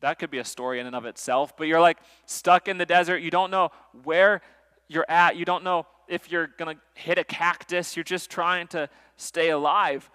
that 0.00 0.18
could 0.18 0.30
be 0.30 0.40
a 0.40 0.44
story 0.44 0.78
in 0.78 0.86
and 0.86 0.94
of 0.94 1.06
itself. 1.06 1.56
But 1.56 1.68
you're 1.68 1.80
like 1.80 2.00
stuck 2.26 2.68
in 2.68 2.76
the 2.76 2.84
desert. 2.84 3.22
You 3.22 3.30
don't 3.30 3.50
know 3.50 3.70
where 4.04 4.42
you're 4.88 5.06
at. 5.08 5.36
You 5.36 5.46
don't 5.46 5.64
know 5.64 5.86
if 6.08 6.30
you're 6.30 6.48
going 6.58 6.76
to 6.76 6.82
hit 6.94 7.18
a 7.18 7.24
cactus, 7.24 7.96
you're 7.96 8.04
just 8.04 8.30
trying 8.30 8.66
to 8.68 8.88
stay 9.16 9.50
alive. 9.50 10.10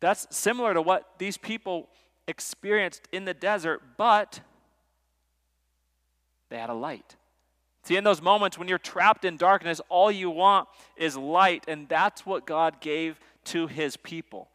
That's 0.00 0.26
similar 0.36 0.74
to 0.74 0.82
what 0.82 1.18
these 1.18 1.36
people 1.36 1.88
experienced 2.26 3.08
in 3.12 3.24
the 3.24 3.34
desert, 3.34 3.82
but 3.96 4.40
they 6.50 6.58
had 6.58 6.70
a 6.70 6.74
light. 6.74 7.16
See, 7.84 7.96
in 7.96 8.04
those 8.04 8.22
moments 8.22 8.58
when 8.58 8.68
you're 8.68 8.78
trapped 8.78 9.24
in 9.24 9.36
darkness, 9.36 9.80
all 9.88 10.10
you 10.10 10.30
want 10.30 10.68
is 10.96 11.16
light, 11.16 11.64
and 11.66 11.88
that's 11.88 12.24
what 12.24 12.46
God 12.46 12.80
gave 12.80 13.18
to 13.46 13.66
his 13.66 13.96
people. 13.96 14.48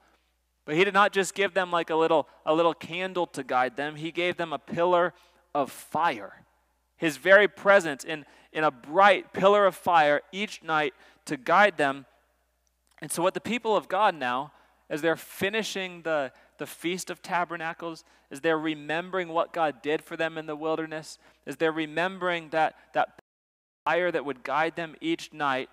But 0.65 0.75
he 0.75 0.83
did 0.83 0.93
not 0.93 1.13
just 1.13 1.33
give 1.33 1.53
them 1.53 1.71
like 1.71 1.89
a 1.89 1.95
little, 1.95 2.27
a 2.45 2.53
little 2.53 2.73
candle 2.73 3.27
to 3.27 3.43
guide 3.43 3.75
them, 3.75 3.95
he 3.95 4.11
gave 4.11 4.37
them 4.37 4.53
a 4.53 4.59
pillar 4.59 5.13
of 5.53 5.71
fire. 5.71 6.43
His 6.97 7.17
very 7.17 7.47
presence 7.47 8.03
in, 8.03 8.25
in 8.57 8.63
a 8.63 8.71
bright 8.71 9.33
pillar 9.33 9.67
of 9.67 9.75
fire 9.75 10.23
each 10.31 10.63
night 10.63 10.95
to 11.25 11.37
guide 11.37 11.77
them. 11.77 12.07
And 13.03 13.11
so, 13.11 13.21
what 13.21 13.35
the 13.35 13.39
people 13.39 13.77
of 13.77 13.87
God 13.87 14.15
now, 14.15 14.51
as 14.89 15.03
they're 15.03 15.15
finishing 15.15 16.01
the, 16.01 16.31
the 16.57 16.65
Feast 16.65 17.11
of 17.11 17.21
Tabernacles, 17.21 18.03
as 18.31 18.41
they're 18.41 18.57
remembering 18.57 19.27
what 19.27 19.53
God 19.53 19.83
did 19.83 20.01
for 20.01 20.17
them 20.17 20.39
in 20.39 20.47
the 20.47 20.55
wilderness, 20.55 21.19
as 21.45 21.57
they're 21.57 21.71
remembering 21.71 22.49
that, 22.49 22.73
that 22.95 23.21
fire 23.85 24.11
that 24.11 24.25
would 24.25 24.41
guide 24.41 24.75
them 24.75 24.95
each 25.01 25.31
night, 25.31 25.69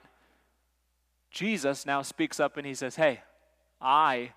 Jesus 1.30 1.86
now 1.86 2.02
speaks 2.02 2.38
up 2.38 2.58
and 2.58 2.66
he 2.66 2.74
says, 2.74 2.96
Hey, 2.96 3.22
I 3.80 4.32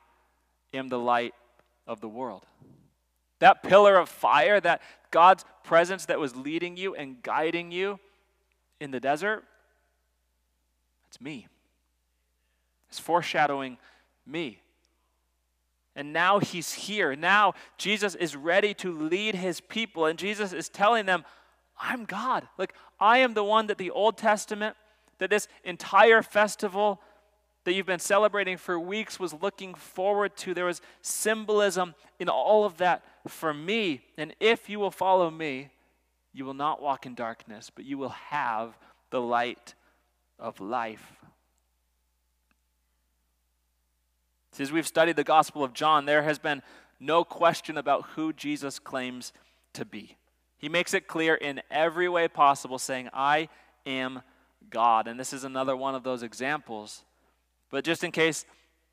am 0.74 0.88
the 0.88 1.00
light 1.00 1.34
of 1.86 2.00
the 2.00 2.08
world. 2.08 2.46
That 3.40 3.62
pillar 3.62 3.98
of 3.98 4.08
fire, 4.08 4.62
that 4.62 4.82
God's 5.12 5.44
presence 5.66 6.06
that 6.06 6.18
was 6.18 6.34
leading 6.34 6.78
you 6.78 6.96
and 6.96 7.22
guiding 7.22 7.74
you, 7.74 8.00
in 8.80 8.92
the 8.92 9.00
desert, 9.00 9.44
it's 11.08 11.20
me. 11.22 11.48
It's 12.90 13.00
foreshadowing 13.00 13.78
me. 14.26 14.62
And 15.96 16.14
now 16.14 16.40
he's 16.40 16.74
here. 16.74 17.16
Now 17.16 17.56
Jesus 17.78 18.14
is 18.16 18.36
ready 18.36 18.74
to 18.76 18.92
lead 18.92 19.36
his 19.36 19.60
people. 19.60 20.06
And 20.06 20.20
Jesus 20.20 20.54
is 20.54 20.70
telling 20.70 21.06
them, 21.06 21.26
I'm 21.80 22.06
God. 22.06 22.48
Like, 22.58 22.74
I 23.00 23.20
am 23.20 23.34
the 23.34 23.44
one 23.44 23.68
that 23.68 23.78
the 23.78 23.92
Old 23.92 24.18
Testament, 24.18 24.76
that 25.18 25.30
this 25.30 25.48
entire 25.64 26.22
festival 26.22 27.02
that 27.64 27.74
you've 27.74 27.86
been 27.86 28.00
celebrating 28.00 28.58
for 28.58 28.80
weeks 28.80 29.20
was 29.20 29.34
looking 29.34 29.74
forward 29.74 30.38
to. 30.38 30.54
There 30.54 30.66
was 30.66 30.82
symbolism 31.02 31.96
in 32.20 32.30
all 32.30 32.64
of 32.64 32.78
that 32.78 33.04
for 33.28 33.54
me. 33.54 34.02
And 34.18 34.34
if 34.40 34.70
you 34.70 34.80
will 34.80 34.92
follow 34.92 35.30
me, 35.30 35.70
you 36.34 36.46
will 36.46 36.54
not 36.54 36.82
walk 36.82 37.06
in 37.06 37.16
darkness, 37.16 37.72
but 37.74 37.86
you 37.86 37.98
will 37.98 38.10
have 38.10 38.78
the 39.10 39.22
light 39.22 39.74
of 40.40 40.60
life. 40.60 41.14
As 44.60 44.72
we've 44.72 44.88
studied 44.88 45.16
the 45.16 45.24
Gospel 45.24 45.64
of 45.64 45.74
John, 45.74 46.06
there 46.06 46.24
has 46.24 46.40
been 46.40 46.64
no 47.00 47.24
question 47.24 47.78
about 47.78 48.08
who 48.16 48.34
Jesus 48.34 48.80
claims 48.80 49.32
to 49.74 49.86
be. 49.86 50.18
He 50.58 50.68
makes 50.68 50.96
it 50.96 51.08
clear 51.08 51.36
in 51.36 51.62
every 51.70 52.10
way 52.10 52.28
possible, 52.28 52.80
saying, 52.80 53.10
I 53.14 53.50
am 53.86 54.24
God. 54.72 55.08
And 55.08 55.20
this 55.20 55.32
is 55.32 55.44
another 55.44 55.76
one 55.76 55.94
of 55.94 56.04
those 56.04 56.24
examples. 56.24 57.04
But 57.70 57.84
just 57.84 58.04
in 58.04 58.12
case 58.12 58.46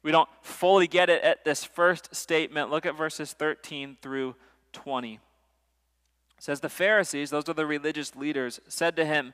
we 0.02 0.12
don't 0.12 0.28
fully 0.42 0.86
get 0.86 1.08
it 1.08 1.22
at 1.22 1.44
this 1.44 1.64
first 1.64 2.14
statement, 2.14 2.70
look 2.70 2.84
at 2.84 2.96
verses 2.96 3.32
13 3.32 3.96
through 4.02 4.34
20 4.74 5.18
says 6.44 6.60
the 6.60 6.68
Pharisees, 6.68 7.30
those 7.30 7.48
are 7.48 7.54
the 7.54 7.64
religious 7.64 8.14
leaders, 8.14 8.60
said 8.68 8.94
to 8.96 9.06
him, 9.06 9.32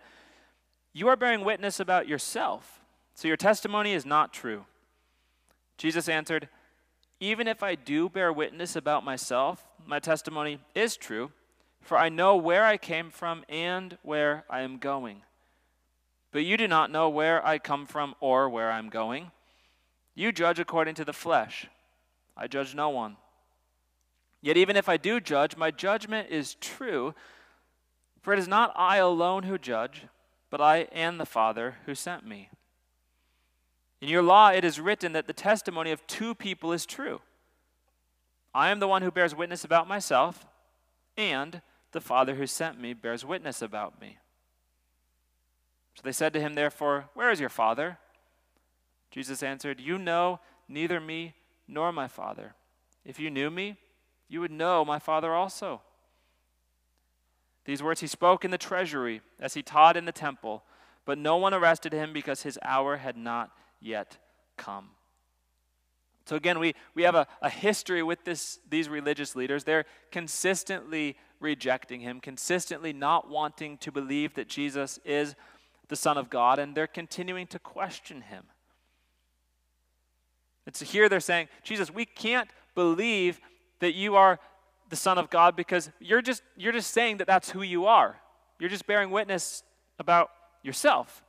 You 0.93 1.09
are 1.09 1.17
bearing 1.17 1.45
witness 1.45 1.81
about 1.81 2.07
yourself, 2.07 2.81
so 3.17 3.27
your 3.27 3.37
testimony 3.37 3.95
is 3.95 4.07
not 4.07 4.33
true. 4.33 4.65
Jesus 5.77 6.09
answered, 6.09 6.49
Even 7.19 7.49
if 7.49 7.65
I 7.65 7.75
do 7.75 8.09
bear 8.09 8.33
witness 8.33 8.77
about 8.77 9.05
myself, 9.05 9.67
my 9.85 9.99
testimony 9.99 10.61
is 10.73 10.97
true, 10.97 11.33
for 11.81 11.99
I 11.99 12.11
know 12.11 12.37
where 12.37 12.65
I 12.65 12.77
came 12.77 13.11
from 13.11 13.45
and 13.49 13.99
where 14.03 14.45
I 14.49 14.61
am 14.61 14.79
going. 14.79 15.23
But 16.31 16.45
you 16.45 16.57
do 16.57 16.69
not 16.69 16.93
know 16.93 17.09
where 17.09 17.45
I 17.45 17.59
come 17.59 17.87
from 17.87 18.15
or 18.21 18.49
where 18.49 18.71
I 18.71 18.79
am 18.79 18.89
going. 18.89 19.33
You 20.15 20.31
judge 20.31 20.61
according 20.61 20.95
to 20.95 21.05
the 21.05 21.13
flesh. 21.13 21.67
I 22.37 22.47
judge 22.47 22.73
no 22.73 22.91
one. 22.91 23.17
Yet 24.43 24.57
even 24.57 24.77
if 24.77 24.89
I 24.89 24.97
do 24.97 25.21
judge, 25.21 25.57
my 25.57 25.71
judgment 25.71 26.29
is 26.31 26.55
true, 26.55 27.15
for 28.23 28.33
it 28.33 28.39
is 28.39 28.49
not 28.49 28.73
I 28.77 28.97
alone 28.97 29.43
who 29.43 29.59
judge, 29.59 30.05
but 30.49 30.61
I 30.61 30.89
and 30.93 31.21
the 31.21 31.27
Father 31.27 31.77
who 31.87 31.95
sent 31.95 32.27
me. 32.27 32.51
In 34.01 34.09
your 34.09 34.23
law 34.23 34.49
it 34.49 34.65
is 34.65 34.81
written 34.81 35.13
that 35.13 35.27
the 35.27 35.33
testimony 35.33 35.91
of 35.91 36.07
two 36.07 36.35
people 36.35 36.73
is 36.73 36.87
true. 36.87 37.21
I 38.55 38.71
am 38.71 38.81
the 38.81 38.89
one 38.89 39.03
who 39.03 39.11
bears 39.11 39.35
witness 39.35 39.65
about 39.65 39.87
myself, 39.87 40.47
and 41.17 41.61
the 41.93 42.01
Father 42.01 42.35
who 42.35 42.47
sent 42.47 42.81
me 42.81 42.95
bears 42.95 43.25
witness 43.25 43.63
about 43.63 44.01
me. 44.01 44.19
So 45.95 46.03
they 46.05 46.13
said 46.13 46.33
to 46.33 46.41
him, 46.41 46.55
Therefore, 46.55 47.11
where 47.15 47.31
is 47.31 47.41
your 47.41 47.49
Father? 47.49 47.99
Jesus 49.11 49.43
answered, 49.43 49.81
You 49.81 49.99
know 49.99 50.41
neither 50.69 51.01
me 51.01 51.35
nor 51.69 51.93
my 51.93 52.09
Father. 52.09 52.55
If 53.05 53.21
you 53.21 53.31
knew 53.31 53.51
me, 53.51 53.77
you 54.31 54.41
would 54.41 54.53
know 54.53 54.85
my 54.85 54.99
Father 54.99 55.35
also. 55.35 55.83
These 57.67 57.83
words 57.83 58.01
he 58.01 58.07
spoke 58.07 58.45
in 58.45 58.51
the 58.51 58.59
treasury 58.59 59.21
as 59.39 59.55
he 59.55 59.63
taught 59.63 59.97
in 59.97 60.07
the 60.07 60.13
temple, 60.13 60.63
but 61.05 61.19
no 61.19 61.37
one 61.37 61.53
arrested 61.53 61.93
him 61.93 62.13
because 62.13 62.43
his 62.43 62.59
hour 62.63 62.97
had 62.97 63.17
not 63.17 63.51
yet 63.81 64.17
come. 64.57 64.91
So 66.27 66.37
again, 66.37 66.61
we, 66.61 66.75
we 66.95 67.03
have 67.03 67.17
a, 67.17 67.27
a 67.43 67.51
history 67.51 68.05
with 68.05 68.25
this, 68.25 68.61
these 68.69 68.89
religious 68.89 69.35
leaders. 69.35 69.65
They're 69.65 69.87
consistently 70.13 71.17
rejecting 71.41 72.01
him, 72.01 72.21
consistently 72.21 72.93
not 72.93 73.29
wanting 73.29 73.79
to 73.79 73.91
believe 73.91 74.35
that 74.35 74.49
Jesus 74.49 75.01
is 75.05 75.35
the 75.89 75.97
Son 75.97 76.17
of 76.17 76.31
God, 76.31 76.61
and 76.61 76.77
they're 76.77 76.87
continuing 76.87 77.49
to 77.49 77.59
question 77.59 78.23
him. 78.23 78.45
And 80.67 80.77
so 80.77 80.85
here 80.85 81.09
they're 81.09 81.19
saying, 81.19 81.49
Jesus, 81.65 81.93
we 81.93 82.05
can't 82.05 82.49
believe 82.77 83.41
that 83.81 83.95
you 83.95 84.17
are 84.17 84.39
the 84.89 84.97
Son 84.97 85.19
of 85.19 85.31
God 85.31 85.57
because 85.57 85.91
you're 86.01 86.23
just, 86.23 86.43
you're 86.57 86.73
just 86.73 86.93
saying 86.93 87.19
that 87.19 87.27
that's 87.27 87.51
who 87.51 87.63
you 87.63 87.87
are. 87.87 88.17
You're 88.59 88.71
just 88.71 88.87
bearing 88.87 89.11
witness 89.11 89.63
about 89.99 90.31
yourself. 90.63 91.23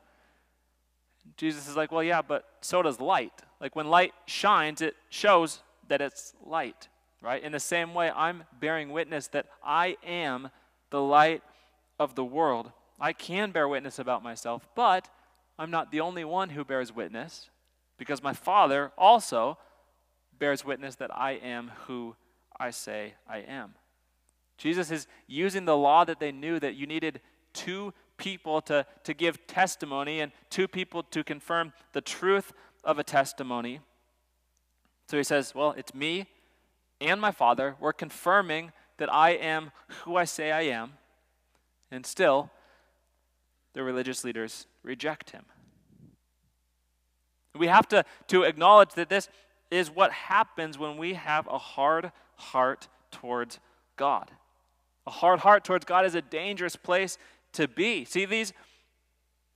Jesus 1.38 1.68
is 1.68 1.76
like, 1.76 1.92
well, 1.92 2.04
yeah, 2.04 2.22
but 2.22 2.46
so 2.62 2.82
does 2.82 3.00
light. 3.00 3.34
Like 3.60 3.76
when 3.76 3.88
light 3.88 4.14
shines, 4.26 4.82
it 4.82 4.96
shows 5.10 5.62
that 5.88 6.02
it's 6.02 6.34
light, 6.46 6.90
right? 7.22 7.42
In 7.42 7.52
the 7.52 7.60
same 7.60 7.94
way, 7.94 8.12
I'm 8.14 8.44
bearing 8.60 8.92
witness 8.92 9.28
that 9.30 9.46
I 9.64 9.98
am 10.06 10.50
the 10.90 11.02
light 11.02 11.44
of 12.00 12.16
the 12.16 12.26
world. 12.26 12.72
I 13.00 13.14
can 13.14 13.52
bear 13.52 13.68
witness 13.68 14.00
about 14.00 14.24
myself, 14.24 14.68
but 14.76 15.10
I'm 15.58 15.72
not 15.72 15.92
the 15.92 16.02
only 16.02 16.24
one 16.24 16.50
who 16.50 16.66
bears 16.66 16.94
witness 16.94 17.50
because 17.98 18.24
my 18.24 18.34
Father 18.34 18.92
also 18.98 19.58
bears 20.40 20.66
witness 20.66 20.96
that 20.96 21.16
I 21.16 21.34
am 21.34 21.72
who 21.86 22.16
I 22.62 22.70
say 22.70 23.16
I 23.28 23.40
am. 23.40 23.74
Jesus 24.60 24.92
is 24.92 25.08
using 25.26 25.66
the 25.66 25.76
law 25.76 26.06
that 26.06 26.20
they 26.20 26.32
knew 26.32 26.60
that 26.60 26.76
you 26.76 26.86
needed 26.86 27.20
two 27.54 27.92
people 28.18 28.62
to, 28.62 28.86
to 29.04 29.16
give 29.16 29.48
testimony 29.48 30.20
and 30.20 30.32
two 30.52 30.68
people 30.68 31.02
to 31.02 31.24
confirm 31.24 31.74
the 31.94 32.02
truth 32.02 32.54
of 32.84 33.00
a 33.00 33.04
testimony. 33.04 33.80
So 35.08 35.18
he 35.18 35.24
says, 35.24 35.56
Well, 35.56 35.72
it's 35.76 35.96
me 35.96 36.28
and 37.02 37.20
my 37.20 37.32
Father. 37.32 37.76
We're 37.80 37.94
confirming 37.94 38.74
that 38.98 39.12
I 39.12 39.32
am 39.32 39.72
who 40.04 40.16
I 40.16 40.26
say 40.26 40.52
I 40.52 40.62
am. 40.62 40.94
And 41.90 42.06
still, 42.06 42.52
the 43.74 43.82
religious 43.82 44.24
leaders 44.24 44.68
reject 44.84 45.32
him. 45.32 45.46
We 47.56 47.66
have 47.68 47.88
to, 47.88 48.06
to 48.28 48.44
acknowledge 48.44 48.92
that 48.92 49.10
this 49.10 49.30
is 49.72 49.90
what 49.90 50.12
happens 50.12 50.78
when 50.78 50.98
we 50.98 51.16
have 51.16 51.48
a 51.48 51.58
hard 51.58 52.12
heart 52.42 52.88
towards 53.12 53.60
God. 53.96 54.32
A 55.08 55.12
hard 55.12 55.40
heart 55.40 55.64
towards 55.64 55.86
God 55.86 56.06
is 56.06 56.16
a 56.16 56.22
dangerous 56.22 56.76
place 56.76 57.18
to 57.54 57.68
be. 57.68 58.06
See, 58.06 58.26
these 58.26 58.54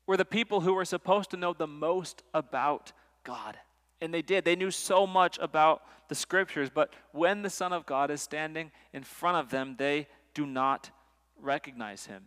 were 0.07 0.17
the 0.17 0.25
people 0.25 0.61
who 0.61 0.73
were 0.73 0.85
supposed 0.85 1.31
to 1.31 1.37
know 1.37 1.53
the 1.53 1.67
most 1.67 2.23
about 2.33 2.91
God. 3.23 3.57
And 4.01 4.13
they 4.13 4.21
did. 4.21 4.45
They 4.45 4.55
knew 4.55 4.71
so 4.71 5.07
much 5.07 5.37
about 5.41 5.83
the 6.09 6.15
scriptures, 6.15 6.69
but 6.73 6.93
when 7.11 7.41
the 7.41 7.49
Son 7.49 7.73
of 7.73 7.85
God 7.85 8.11
is 8.11 8.21
standing 8.21 8.71
in 8.93 9.03
front 9.03 9.37
of 9.37 9.49
them, 9.49 9.75
they 9.77 10.07
do 10.33 10.45
not 10.45 10.91
recognize 11.41 12.05
him. 12.05 12.25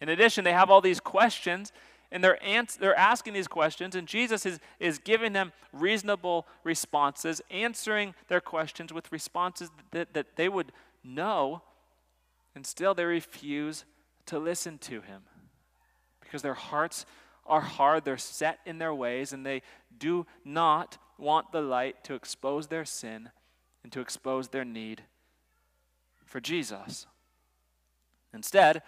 In 0.00 0.08
addition, 0.10 0.44
they 0.44 0.52
have 0.52 0.70
all 0.70 0.80
these 0.80 1.00
questions, 1.00 1.72
and 2.10 2.24
they're, 2.24 2.42
ans- 2.42 2.76
they're 2.76 2.98
asking 2.98 3.34
these 3.34 3.48
questions, 3.48 3.94
and 3.94 4.08
Jesus 4.08 4.46
is, 4.46 4.58
is 4.80 4.98
giving 4.98 5.32
them 5.32 5.52
reasonable 5.72 6.46
responses, 6.64 7.42
answering 7.50 8.14
their 8.28 8.40
questions 8.40 8.92
with 8.92 9.12
responses 9.12 9.70
that, 9.90 10.14
that 10.14 10.36
they 10.36 10.48
would 10.48 10.72
know, 11.04 11.62
and 12.54 12.66
still 12.66 12.94
they 12.94 13.04
refuse 13.04 13.84
to 14.26 14.38
listen 14.38 14.78
to 14.78 15.00
him 15.00 15.22
because 16.20 16.42
their 16.42 16.54
hearts 16.54 17.06
are 17.46 17.60
hard, 17.60 18.04
they're 18.04 18.18
set 18.18 18.58
in 18.66 18.78
their 18.78 18.94
ways, 18.94 19.32
and 19.32 19.44
they 19.44 19.62
do 19.98 20.26
not 20.44 20.98
want 21.16 21.50
the 21.52 21.62
light 21.62 22.04
to 22.04 22.14
expose 22.14 22.66
their 22.66 22.84
sin 22.84 23.30
and 23.82 23.92
to 23.92 24.00
expose 24.00 24.48
their 24.48 24.64
need 24.64 25.02
for 26.26 26.40
Jesus. 26.40 27.06
Instead, 28.34 28.82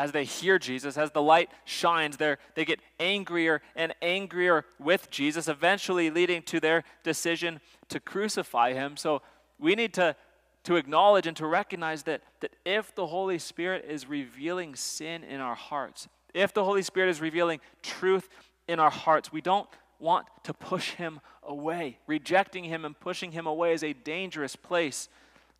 as 0.00 0.12
they 0.12 0.24
hear 0.24 0.58
Jesus, 0.58 0.96
as 0.96 1.10
the 1.10 1.20
light 1.20 1.50
shines, 1.66 2.16
they 2.16 2.64
get 2.64 2.80
angrier 2.98 3.60
and 3.76 3.94
angrier 4.00 4.64
with 4.78 5.10
Jesus, 5.10 5.46
eventually 5.46 6.08
leading 6.08 6.40
to 6.44 6.58
their 6.58 6.84
decision 7.02 7.60
to 7.90 8.00
crucify 8.00 8.72
him. 8.72 8.96
So 8.96 9.20
we 9.58 9.74
need 9.74 9.92
to 9.94 10.16
to 10.64 10.76
acknowledge 10.76 11.26
and 11.26 11.36
to 11.36 11.46
recognize 11.46 12.02
that, 12.04 12.22
that 12.40 12.54
if 12.64 12.94
the 12.94 13.06
Holy 13.06 13.38
Spirit 13.38 13.84
is 13.88 14.06
revealing 14.06 14.74
sin 14.74 15.22
in 15.24 15.40
our 15.40 15.54
hearts, 15.54 16.08
if 16.34 16.52
the 16.52 16.64
Holy 16.64 16.82
Spirit 16.82 17.08
is 17.10 17.20
revealing 17.20 17.60
truth 17.82 18.28
in 18.68 18.78
our 18.78 18.90
hearts, 18.90 19.32
we 19.32 19.40
don't 19.40 19.68
want 19.98 20.26
to 20.44 20.54
push 20.54 20.92
him 20.92 21.20
away. 21.42 21.98
Rejecting 22.06 22.64
him 22.64 22.84
and 22.84 22.98
pushing 22.98 23.32
him 23.32 23.46
away 23.46 23.72
is 23.72 23.82
a 23.82 23.92
dangerous 23.92 24.54
place 24.54 25.08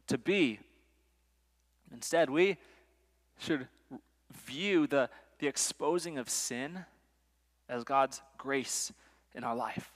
to 0.07 0.18
be. 0.18 0.61
Instead, 1.92 2.29
we 2.29 2.59
should 3.38 3.68
view 4.50 4.86
the, 4.86 5.08
the 5.38 5.46
exposing 5.46 6.18
of 6.18 6.28
sin 6.28 6.84
as 7.68 7.84
God's 7.84 8.20
grace 8.38 8.92
in 9.34 9.44
our 9.44 9.54
life 9.54 9.92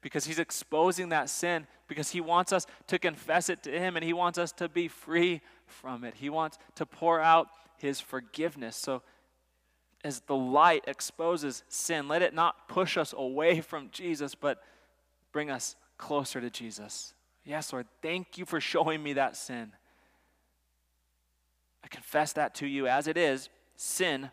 because 0.00 0.24
he's 0.24 0.38
exposing 0.38 1.08
that 1.08 1.28
sin 1.28 1.66
because 1.88 2.10
he 2.10 2.20
wants 2.20 2.52
us 2.52 2.66
to 2.86 2.98
confess 2.98 3.48
it 3.48 3.62
to 3.64 3.70
him 3.70 3.96
and 3.96 4.04
he 4.04 4.12
wants 4.12 4.38
us 4.38 4.52
to 4.52 4.68
be 4.68 4.88
free 4.88 5.40
from 5.66 6.04
it. 6.04 6.14
He 6.14 6.30
wants 6.30 6.58
to 6.76 6.86
pour 6.86 7.20
out 7.20 7.48
his 7.76 8.00
forgiveness. 8.00 8.76
So, 8.76 9.02
as 10.04 10.20
the 10.20 10.36
light 10.36 10.84
exposes 10.86 11.64
sin, 11.68 12.06
let 12.06 12.22
it 12.22 12.32
not 12.32 12.68
push 12.68 12.96
us 12.96 13.12
away 13.16 13.60
from 13.60 13.90
Jesus, 13.90 14.34
but 14.36 14.62
bring 15.32 15.50
us 15.50 15.74
closer 15.96 16.40
to 16.40 16.50
Jesus. 16.50 17.14
Yes, 17.44 17.72
Lord, 17.72 17.86
thank 18.00 18.38
you 18.38 18.44
for 18.44 18.60
showing 18.60 19.02
me 19.02 19.14
that 19.14 19.36
sin. 19.36 19.72
I 21.84 21.88
confess 21.88 22.32
that 22.34 22.54
to 22.56 22.66
you 22.66 22.86
as 22.86 23.06
it 23.06 23.16
is 23.16 23.48
sin, 23.76 24.30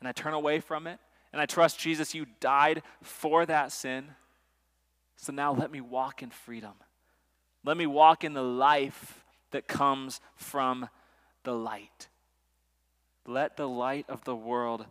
and 0.00 0.08
I 0.08 0.12
turn 0.12 0.34
away 0.34 0.60
from 0.60 0.86
it 0.86 0.98
and 1.34 1.40
I 1.40 1.46
trust, 1.46 1.80
Jesus, 1.80 2.14
you 2.14 2.26
died 2.38 2.84
for 3.02 3.44
that 3.44 3.72
sin. 3.72 4.12
So 5.16 5.32
now 5.32 5.52
let 5.52 5.72
me 5.72 5.80
walk 5.80 6.22
in 6.22 6.30
freedom. 6.30 6.74
Let 7.64 7.76
me 7.76 7.86
walk 7.86 8.22
in 8.22 8.34
the 8.34 8.42
life 8.44 9.24
that 9.50 9.66
comes 9.66 10.20
from 10.36 10.88
the 11.42 11.52
light. 11.52 12.06
Let 13.26 13.56
the 13.56 13.66
light 13.66 14.06
of 14.08 14.22
the 14.22 14.36
world 14.36 14.86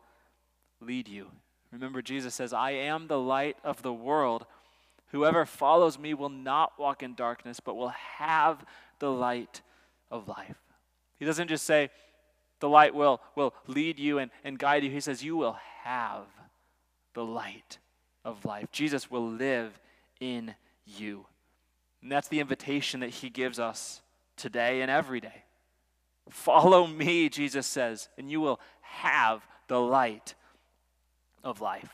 lead 0.82 1.08
you. 1.08 1.28
Remember, 1.72 2.02
Jesus 2.02 2.36
says, 2.36 2.52
I 2.52 2.72
am 2.72 3.08
the 3.08 3.20
light 3.20 3.56
of 3.64 3.82
the 3.82 3.94
world. 3.94 4.46
Whoever 5.14 5.46
follows 5.46 5.98
me 5.98 6.14
will 6.14 6.28
not 6.28 6.78
walk 6.78 7.02
in 7.04 7.16
darkness, 7.16 7.62
but 7.62 7.78
will 7.78 7.94
have 8.18 8.66
the 9.00 9.10
light 9.10 9.62
of 10.14 10.28
life. 10.28 10.56
He 11.20 11.26
doesn't 11.26 11.48
just 11.50 11.66
say, 11.66 11.90
the 12.60 12.70
light 12.70 12.96
will, 12.96 13.20
will 13.36 13.54
lead 13.68 14.00
you 14.00 14.20
and, 14.20 14.32
and 14.46 14.58
guide 14.58 14.84
you. 14.86 14.90
He 14.90 15.02
says, 15.02 15.22
You 15.22 15.36
will 15.36 15.58
have 15.84 16.28
the 17.14 17.26
light 17.26 17.80
of 18.24 18.46
life. 18.46 18.72
Jesus 18.72 19.12
will 19.12 19.28
live 19.28 19.78
in 20.22 20.56
you. 20.86 21.26
And 22.02 22.12
that's 22.12 22.30
the 22.30 22.40
invitation 22.40 23.02
that 23.02 23.10
he 23.10 23.30
gives 23.30 23.60
us 23.60 24.02
today 24.38 24.82
and 24.82 24.90
every 24.90 25.20
day. 25.20 25.44
Follow 26.30 26.88
me, 26.88 27.28
Jesus 27.28 27.68
says, 27.68 28.08
and 28.18 28.32
you 28.32 28.40
will 28.40 28.60
have 28.82 29.46
the 29.68 29.80
light 29.80 30.36
of 31.44 31.60
life. 31.60 31.94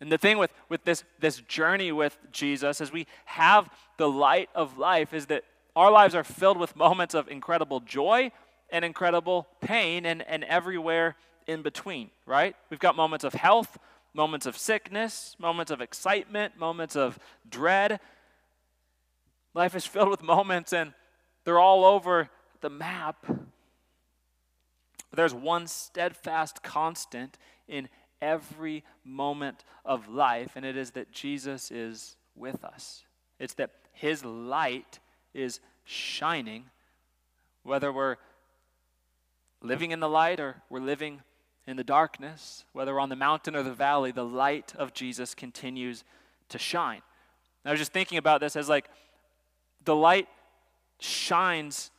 And 0.00 0.10
the 0.10 0.18
thing 0.18 0.38
with, 0.38 0.50
with 0.68 0.84
this, 0.84 1.04
this 1.20 1.38
journey 1.38 1.92
with 1.92 2.18
Jesus, 2.32 2.80
as 2.80 2.92
we 2.92 3.06
have 3.26 3.70
the 3.96 4.08
light 4.08 4.50
of 4.54 4.76
life, 4.76 5.14
is 5.14 5.26
that 5.26 5.44
our 5.76 5.90
lives 5.90 6.14
are 6.14 6.24
filled 6.24 6.56
with 6.56 6.74
moments 6.74 7.14
of 7.14 7.28
incredible 7.28 7.80
joy 7.80 8.32
and 8.70 8.84
incredible 8.84 9.46
pain 9.60 10.06
and, 10.06 10.26
and 10.26 10.42
everywhere 10.44 11.16
in 11.46 11.62
between, 11.62 12.10
right? 12.24 12.56
We've 12.70 12.80
got 12.80 12.96
moments 12.96 13.24
of 13.24 13.34
health, 13.34 13.78
moments 14.14 14.46
of 14.46 14.56
sickness, 14.56 15.36
moments 15.38 15.70
of 15.70 15.82
excitement, 15.82 16.58
moments 16.58 16.96
of 16.96 17.18
dread. 17.48 18.00
Life 19.54 19.74
is 19.74 19.84
filled 19.84 20.08
with 20.08 20.22
moments, 20.22 20.72
and 20.72 20.94
they're 21.44 21.58
all 21.58 21.84
over 21.84 22.30
the 22.62 22.70
map. 22.70 23.26
But 23.26 23.38
there's 25.12 25.34
one 25.34 25.66
steadfast 25.66 26.62
constant 26.62 27.36
in 27.68 27.88
every 28.22 28.82
moment 29.04 29.64
of 29.84 30.08
life, 30.08 30.52
and 30.56 30.64
it 30.64 30.76
is 30.76 30.92
that 30.92 31.12
Jesus 31.12 31.70
is 31.70 32.16
with 32.34 32.64
us. 32.64 33.04
It's 33.38 33.54
that 33.54 33.70
his 33.92 34.24
light 34.24 34.98
is 35.36 35.60
shining, 35.84 36.64
whether 37.62 37.92
we're 37.92 38.16
living 39.62 39.90
in 39.90 40.00
the 40.00 40.08
light 40.08 40.40
or 40.40 40.62
we're 40.70 40.80
living 40.80 41.20
in 41.66 41.76
the 41.76 41.84
darkness, 41.84 42.64
whether 42.72 42.94
we're 42.94 43.00
on 43.00 43.08
the 43.08 43.16
mountain 43.16 43.56
or 43.56 43.62
the 43.62 43.72
valley, 43.72 44.12
the 44.12 44.24
light 44.24 44.72
of 44.76 44.94
Jesus 44.94 45.34
continues 45.34 46.04
to 46.48 46.58
shine. 46.58 47.02
And 47.64 47.70
I 47.70 47.70
was 47.72 47.80
just 47.80 47.92
thinking 47.92 48.18
about 48.18 48.40
this 48.40 48.56
as 48.56 48.68
like 48.68 48.88
the 49.84 49.94
light 49.94 50.28
shines 51.00 51.90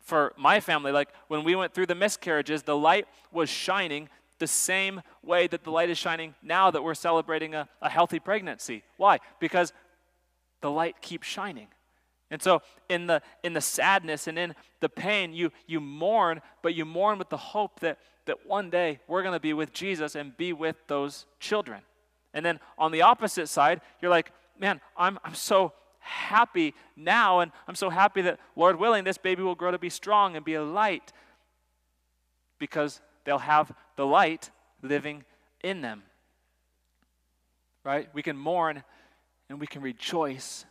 for 0.00 0.32
my 0.36 0.60
family. 0.60 0.92
Like 0.92 1.10
when 1.28 1.44
we 1.44 1.54
went 1.54 1.74
through 1.74 1.86
the 1.86 1.94
miscarriages, 1.94 2.62
the 2.62 2.76
light 2.76 3.06
was 3.32 3.48
shining 3.50 4.08
the 4.38 4.46
same 4.46 5.02
way 5.22 5.46
that 5.46 5.64
the 5.64 5.70
light 5.70 5.90
is 5.90 5.98
shining 5.98 6.34
now 6.42 6.70
that 6.70 6.82
we're 6.82 6.94
celebrating 6.94 7.54
a, 7.54 7.68
a 7.82 7.90
healthy 7.90 8.18
pregnancy. 8.18 8.82
Why? 8.96 9.18
Because 9.38 9.72
the 10.60 10.70
light 10.70 11.00
keeps 11.00 11.26
shining. 11.26 11.68
And 12.30 12.40
so 12.40 12.62
in 12.88 13.06
the 13.06 13.22
in 13.42 13.54
the 13.54 13.60
sadness 13.60 14.26
and 14.26 14.38
in 14.38 14.54
the 14.80 14.88
pain, 14.88 15.32
you 15.32 15.50
you 15.66 15.80
mourn, 15.80 16.40
but 16.62 16.74
you 16.74 16.84
mourn 16.84 17.18
with 17.18 17.28
the 17.28 17.36
hope 17.36 17.80
that 17.80 17.98
that 18.26 18.46
one 18.46 18.70
day 18.70 19.00
we're 19.08 19.22
going 19.22 19.34
to 19.34 19.40
be 19.40 19.52
with 19.52 19.72
Jesus 19.72 20.14
and 20.14 20.36
be 20.36 20.52
with 20.52 20.76
those 20.86 21.26
children. 21.40 21.82
And 22.32 22.46
then 22.46 22.60
on 22.78 22.92
the 22.92 23.02
opposite 23.02 23.48
side, 23.48 23.80
you're 24.00 24.10
like, 24.10 24.32
man, 24.58 24.80
I'm 24.96 25.18
I'm 25.24 25.34
so 25.34 25.72
happy 25.98 26.74
now 26.96 27.40
and 27.40 27.52
I'm 27.66 27.74
so 27.74 27.90
happy 27.90 28.22
that 28.22 28.38
Lord 28.56 28.78
willing 28.78 29.04
this 29.04 29.18
baby 29.18 29.42
will 29.42 29.54
grow 29.54 29.70
to 29.70 29.78
be 29.78 29.90
strong 29.90 30.36
and 30.36 30.44
be 30.44 30.54
a 30.54 30.62
light 30.62 31.12
because 32.58 33.00
they'll 33.24 33.38
have 33.38 33.72
the 33.96 34.06
light 34.06 34.50
living 34.82 35.24
in 35.62 35.80
them. 35.80 36.04
Right? 37.84 38.08
We 38.14 38.22
can 38.22 38.36
mourn 38.36 38.84
and 39.48 39.58
we 39.58 39.66
can 39.66 39.82
rejoice 39.82 40.64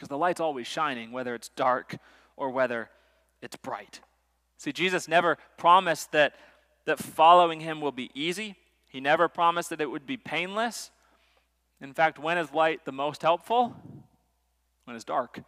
because 0.00 0.08
the 0.08 0.16
light's 0.16 0.40
always 0.40 0.66
shining, 0.66 1.12
whether 1.12 1.34
it's 1.34 1.50
dark 1.50 1.98
or 2.34 2.48
whether 2.48 2.88
it's 3.42 3.56
bright. 3.56 4.00
See, 4.56 4.72
Jesus 4.72 5.06
never 5.06 5.36
promised 5.58 6.12
that, 6.12 6.36
that 6.86 6.98
following 6.98 7.60
him 7.60 7.82
will 7.82 7.92
be 7.92 8.10
easy, 8.14 8.56
he 8.88 8.98
never 8.98 9.28
promised 9.28 9.68
that 9.68 9.80
it 9.82 9.90
would 9.90 10.06
be 10.06 10.16
painless. 10.16 10.90
In 11.82 11.92
fact, 11.92 12.18
when 12.18 12.38
is 12.38 12.50
light 12.50 12.86
the 12.86 12.92
most 12.92 13.20
helpful? 13.20 13.76
When 14.84 14.96
it's 14.96 15.04
dark. 15.04 15.42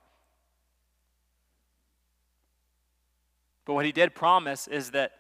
But 3.65 3.73
what 3.73 3.87
he 3.87 3.93
did 3.93 4.15
promise 4.15 4.69
is 4.69 4.91
that 4.91 5.13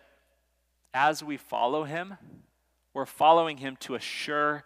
as 0.92 1.24
we 1.24 1.38
follow 1.38 1.84
him, 1.84 2.18
we're 2.92 3.06
following 3.06 3.56
him 3.56 3.76
to 3.80 3.94
a 3.94 4.00
sure 4.00 4.64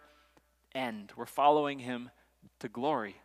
end. 0.75 1.13
We're 1.15 1.25
following 1.25 1.79
him 1.79 2.11
to 2.59 2.67
glory. 2.67 3.15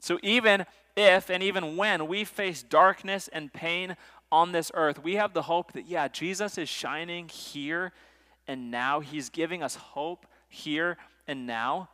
So 0.00 0.18
even 0.22 0.66
if 0.96 1.30
and 1.30 1.42
even 1.42 1.76
when 1.76 2.08
we 2.08 2.24
face 2.24 2.62
darkness 2.62 3.28
and 3.32 3.52
pain 3.52 3.96
on 4.30 4.52
this 4.52 4.70
earth, 4.74 5.02
we 5.02 5.14
have 5.14 5.32
the 5.32 5.42
hope 5.42 5.72
that, 5.72 5.86
yeah, 5.86 6.08
Jesus 6.08 6.58
is 6.58 6.68
shining 6.68 7.28
here 7.28 7.92
and 8.46 8.70
now. 8.70 9.00
He's 9.00 9.30
giving 9.30 9.62
us 9.62 9.76
hope 9.76 10.26
here 10.48 10.96
and 11.26 11.46
now. 11.46 11.88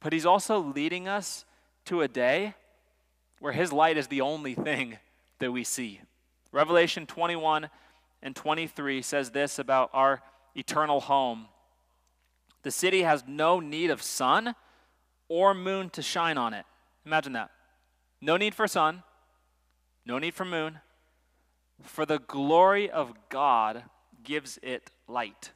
But 0.00 0.12
He's 0.12 0.26
also 0.26 0.58
leading 0.58 1.08
us 1.08 1.44
to 1.86 2.02
a 2.02 2.08
day 2.08 2.54
where 3.38 3.52
His 3.52 3.72
light 3.72 3.96
is 3.96 4.08
the 4.08 4.20
only 4.20 4.54
thing 4.54 4.98
that 5.38 5.52
we 5.52 5.64
see. 5.64 6.00
Revelation 6.52 7.06
21 7.06 7.68
and 8.22 8.34
23 8.34 9.02
says 9.02 9.30
this 9.30 9.58
about 9.58 9.90
our 9.92 10.22
eternal 10.54 11.00
home 11.00 11.46
The 12.62 12.70
city 12.70 13.02
has 13.02 13.24
no 13.26 13.60
need 13.60 13.90
of 13.90 14.02
sun 14.02 14.54
or 15.28 15.54
moon 15.54 15.90
to 15.90 16.02
shine 16.02 16.38
on 16.38 16.54
it 16.54 16.64
Imagine 17.06 17.34
that. 17.34 17.50
No 18.20 18.36
need 18.36 18.54
for 18.54 18.66
sun, 18.66 19.04
no 20.04 20.18
need 20.18 20.34
for 20.34 20.44
moon, 20.44 20.80
for 21.82 22.04
the 22.04 22.18
glory 22.18 22.90
of 22.90 23.14
God 23.28 23.84
gives 24.24 24.58
it 24.62 24.90
light. 25.06 25.52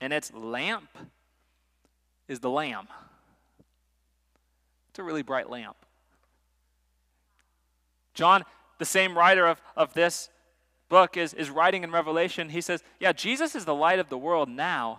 And 0.00 0.12
its 0.12 0.32
lamp 0.32 0.88
is 2.26 2.40
the 2.40 2.50
Lamb. 2.50 2.88
It's 4.90 4.98
a 4.98 5.04
really 5.04 5.22
bright 5.22 5.48
lamp. 5.48 5.76
John, 8.14 8.44
the 8.78 8.84
same 8.84 9.16
writer 9.16 9.46
of, 9.46 9.62
of 9.76 9.94
this 9.94 10.28
book, 10.88 11.16
is, 11.16 11.32
is 11.32 11.48
writing 11.48 11.84
in 11.84 11.90
Revelation. 11.90 12.48
He 12.48 12.60
says, 12.60 12.82
Yeah, 12.98 13.12
Jesus 13.12 13.54
is 13.54 13.64
the 13.64 13.74
light 13.74 13.98
of 13.98 14.08
the 14.08 14.18
world 14.18 14.48
now. 14.48 14.98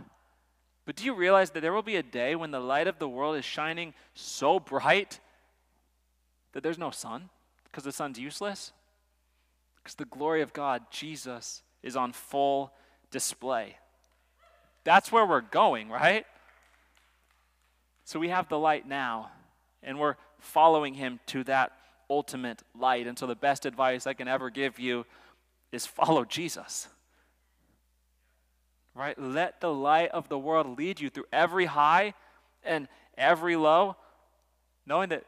But 0.85 0.97
do 0.97 1.05
you 1.05 1.13
realize 1.13 1.51
that 1.51 1.61
there 1.61 1.73
will 1.73 1.81
be 1.81 1.95
a 1.95 2.03
day 2.03 2.35
when 2.35 2.51
the 2.51 2.59
light 2.59 2.87
of 2.87 2.99
the 2.99 3.07
world 3.07 3.37
is 3.37 3.45
shining 3.45 3.93
so 4.13 4.59
bright 4.59 5.19
that 6.51 6.61
there's 6.61 6.77
no 6.77 6.91
sun 6.91 7.29
because 7.65 7.85
the 7.85 7.91
sun's 7.91 8.19
useless? 8.19 8.73
Because 9.77 9.95
the 9.95 10.05
glory 10.05 10.41
of 10.41 10.53
God, 10.53 10.83
Jesus, 10.91 11.61
is 11.81 11.95
on 11.95 12.11
full 12.11 12.73
display. 13.11 13.77
That's 14.83 15.11
where 15.11 15.25
we're 15.25 15.41
going, 15.41 15.89
right? 15.89 16.25
So 18.03 18.19
we 18.19 18.29
have 18.29 18.49
the 18.49 18.59
light 18.59 18.87
now, 18.87 19.31
and 19.81 19.97
we're 19.97 20.15
following 20.39 20.93
him 20.93 21.21
to 21.27 21.45
that 21.45 21.71
ultimate 22.09 22.61
light. 22.77 23.07
And 23.07 23.17
so 23.17 23.25
the 23.25 23.35
best 23.35 23.65
advice 23.65 24.05
I 24.05 24.13
can 24.13 24.27
ever 24.27 24.49
give 24.49 24.79
you 24.79 25.05
is 25.71 25.85
follow 25.85 26.25
Jesus 26.25 26.89
right? 28.95 29.17
Let 29.19 29.61
the 29.61 29.73
light 29.73 30.11
of 30.11 30.29
the 30.29 30.37
world 30.37 30.77
lead 30.77 30.99
you 30.99 31.09
through 31.09 31.25
every 31.31 31.65
high 31.65 32.13
and 32.63 32.87
every 33.17 33.55
low, 33.55 33.95
knowing 34.85 35.09
that 35.09 35.25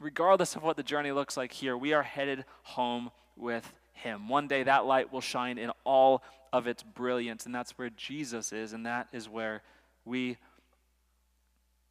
regardless 0.00 0.56
of 0.56 0.62
what 0.62 0.76
the 0.76 0.82
journey 0.82 1.12
looks 1.12 1.36
like 1.36 1.52
here, 1.52 1.76
we 1.76 1.92
are 1.92 2.02
headed 2.02 2.44
home 2.62 3.10
with 3.36 3.72
Him. 3.94 4.28
One 4.28 4.48
day 4.48 4.64
that 4.64 4.84
light 4.84 5.12
will 5.12 5.20
shine 5.20 5.58
in 5.58 5.70
all 5.84 6.22
of 6.52 6.66
its 6.66 6.82
brilliance, 6.82 7.46
and 7.46 7.54
that's 7.54 7.72
where 7.78 7.90
Jesus 7.90 8.52
is, 8.52 8.72
and 8.72 8.84
that 8.86 9.08
is 9.12 9.28
where 9.28 9.62
we 10.04 10.36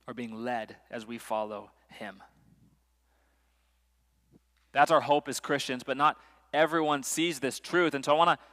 are 0.08 0.14
being 0.14 0.44
led 0.44 0.76
as 0.90 1.06
we 1.06 1.18
follow 1.18 1.72
Him. 1.90 2.22
That's 4.74 4.92
our 4.92 5.02
hope 5.02 5.28
as 5.28 5.40
Christians, 5.40 5.84
but 5.84 5.98
not 5.98 6.18
everyone 6.54 7.04
sees 7.04 7.40
this 7.40 7.60
truth. 7.60 7.94
And 7.94 8.04
so 8.04 8.14
I 8.14 8.16
want 8.16 8.40
to 8.40 8.46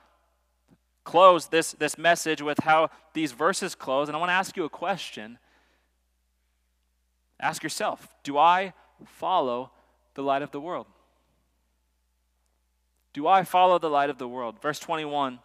close 1.09 1.47
this, 1.47 1.73
this 1.73 1.97
message 1.97 2.43
with 2.43 2.59
how 2.61 2.91
these 3.15 3.33
verses 3.33 3.75
close, 3.75 4.09
and 4.09 4.17
I 4.17 4.21
want 4.21 4.29
to 4.29 4.35
ask 4.35 4.59
you 4.59 4.65
a 4.65 4.69
question. 4.69 5.39
Ask 7.41 7.63
yourself 7.63 8.07
Do 8.23 8.37
I 8.37 8.75
follow 9.07 9.71
the 10.13 10.23
light 10.23 10.43
of 10.43 10.51
the 10.51 10.61
world? 10.61 10.87
Do 13.15 13.27
I 13.27 13.43
follow 13.45 13.79
the 13.79 13.89
light 13.89 14.11
of 14.11 14.19
the 14.19 14.29
world? 14.29 14.61
Verse 14.61 14.79
21 14.79 15.39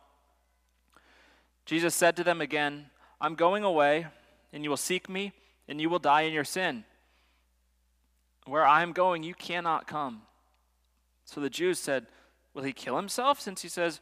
Jesus 1.65 1.95
said 1.95 2.17
to 2.17 2.25
them 2.25 2.41
again, 2.41 2.87
I'm 3.21 3.35
going 3.35 3.63
away, 3.63 4.07
and 4.51 4.65
you 4.65 4.69
will 4.69 4.75
seek 4.75 5.07
me, 5.07 5.31
and 5.69 5.79
you 5.79 5.89
will 5.89 5.97
die 5.97 6.23
in 6.23 6.33
your 6.33 6.43
sin. 6.43 6.83
Where 8.45 8.65
I 8.65 8.83
am 8.83 8.91
going, 8.91 9.23
you 9.23 9.33
cannot 9.33 9.87
come. 9.87 10.23
So 11.23 11.39
the 11.39 11.49
Jews 11.49 11.79
said, 11.79 12.07
Will 12.53 12.63
he 12.63 12.73
kill 12.73 12.97
himself 12.97 13.39
since 13.39 13.61
he 13.61 13.69
says, 13.69 14.01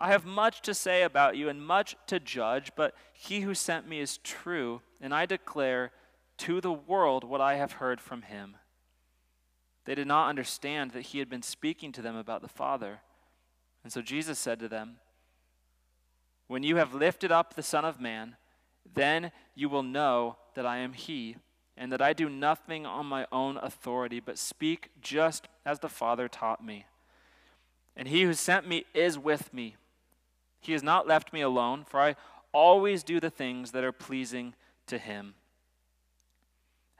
I 0.00 0.12
have 0.12 0.24
much 0.24 0.62
to 0.62 0.74
say 0.74 1.02
about 1.02 1.36
you 1.36 1.48
and 1.48 1.60
much 1.60 1.96
to 2.06 2.20
judge, 2.20 2.70
but 2.76 2.94
he 3.12 3.40
who 3.40 3.52
sent 3.52 3.88
me 3.88 3.98
is 3.98 4.18
true, 4.18 4.80
and 5.00 5.12
I 5.12 5.26
declare 5.26 5.90
to 6.38 6.60
the 6.60 6.72
world 6.72 7.24
what 7.24 7.40
I 7.40 7.56
have 7.56 7.72
heard 7.72 8.00
from 8.00 8.22
him. 8.22 8.56
They 9.84 9.96
did 9.96 10.06
not 10.06 10.28
understand 10.28 10.92
that 10.92 11.06
he 11.06 11.18
had 11.18 11.28
been 11.28 11.42
speaking 11.42 11.90
to 11.92 12.02
them 12.02 12.14
about 12.14 12.42
the 12.42 12.48
Father. 12.48 13.00
And 13.82 13.92
so 13.92 14.00
Jesus 14.00 14.38
said 14.38 14.60
to 14.60 14.68
them, 14.68 14.98
When 16.46 16.62
you 16.62 16.76
have 16.76 16.94
lifted 16.94 17.32
up 17.32 17.54
the 17.54 17.62
Son 17.62 17.84
of 17.84 18.00
Man, 18.00 18.36
then 18.94 19.32
you 19.56 19.68
will 19.68 19.82
know 19.82 20.36
that 20.54 20.66
I 20.66 20.76
am 20.78 20.92
he, 20.92 21.36
and 21.76 21.90
that 21.90 22.02
I 22.02 22.12
do 22.12 22.28
nothing 22.28 22.86
on 22.86 23.06
my 23.06 23.26
own 23.32 23.56
authority, 23.56 24.20
but 24.20 24.38
speak 24.38 24.90
just 25.00 25.48
as 25.66 25.80
the 25.80 25.88
Father 25.88 26.28
taught 26.28 26.64
me. 26.64 26.86
And 27.96 28.06
he 28.06 28.22
who 28.22 28.34
sent 28.34 28.68
me 28.68 28.84
is 28.94 29.18
with 29.18 29.52
me. 29.52 29.76
He 30.60 30.72
has 30.72 30.82
not 30.82 31.06
left 31.06 31.32
me 31.32 31.40
alone, 31.40 31.84
for 31.84 32.00
I 32.00 32.16
always 32.52 33.02
do 33.02 33.20
the 33.20 33.30
things 33.30 33.72
that 33.72 33.84
are 33.84 33.92
pleasing 33.92 34.54
to 34.86 34.98
him. 34.98 35.34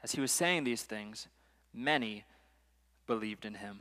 As 0.03 0.13
he 0.13 0.21
was 0.21 0.31
saying 0.31 0.65
these 0.65 0.83
things, 0.83 1.27
many 1.75 2.25
believed 3.07 3.45
in 3.45 3.55
him. 3.55 3.81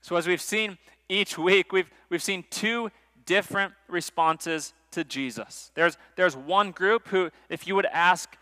So, 0.00 0.16
as 0.16 0.26
we've 0.26 0.40
seen 0.40 0.78
each 1.08 1.36
week, 1.36 1.72
we've, 1.72 1.90
we've 2.08 2.22
seen 2.22 2.44
two 2.50 2.90
different 3.26 3.74
responses 3.88 4.72
to 4.92 5.04
Jesus. 5.04 5.70
There's, 5.74 5.96
there's 6.16 6.36
one 6.36 6.70
group 6.70 7.08
who, 7.08 7.30
if 7.48 7.66
you 7.66 7.74
would 7.74 7.86
ask, 7.86 8.36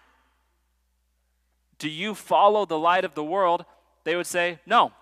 Do 1.78 1.88
you 1.88 2.14
follow 2.14 2.64
the 2.64 2.78
light 2.78 3.04
of 3.04 3.14
the 3.14 3.24
world? 3.24 3.64
they 4.04 4.16
would 4.16 4.26
say, 4.26 4.58
No, 4.66 4.92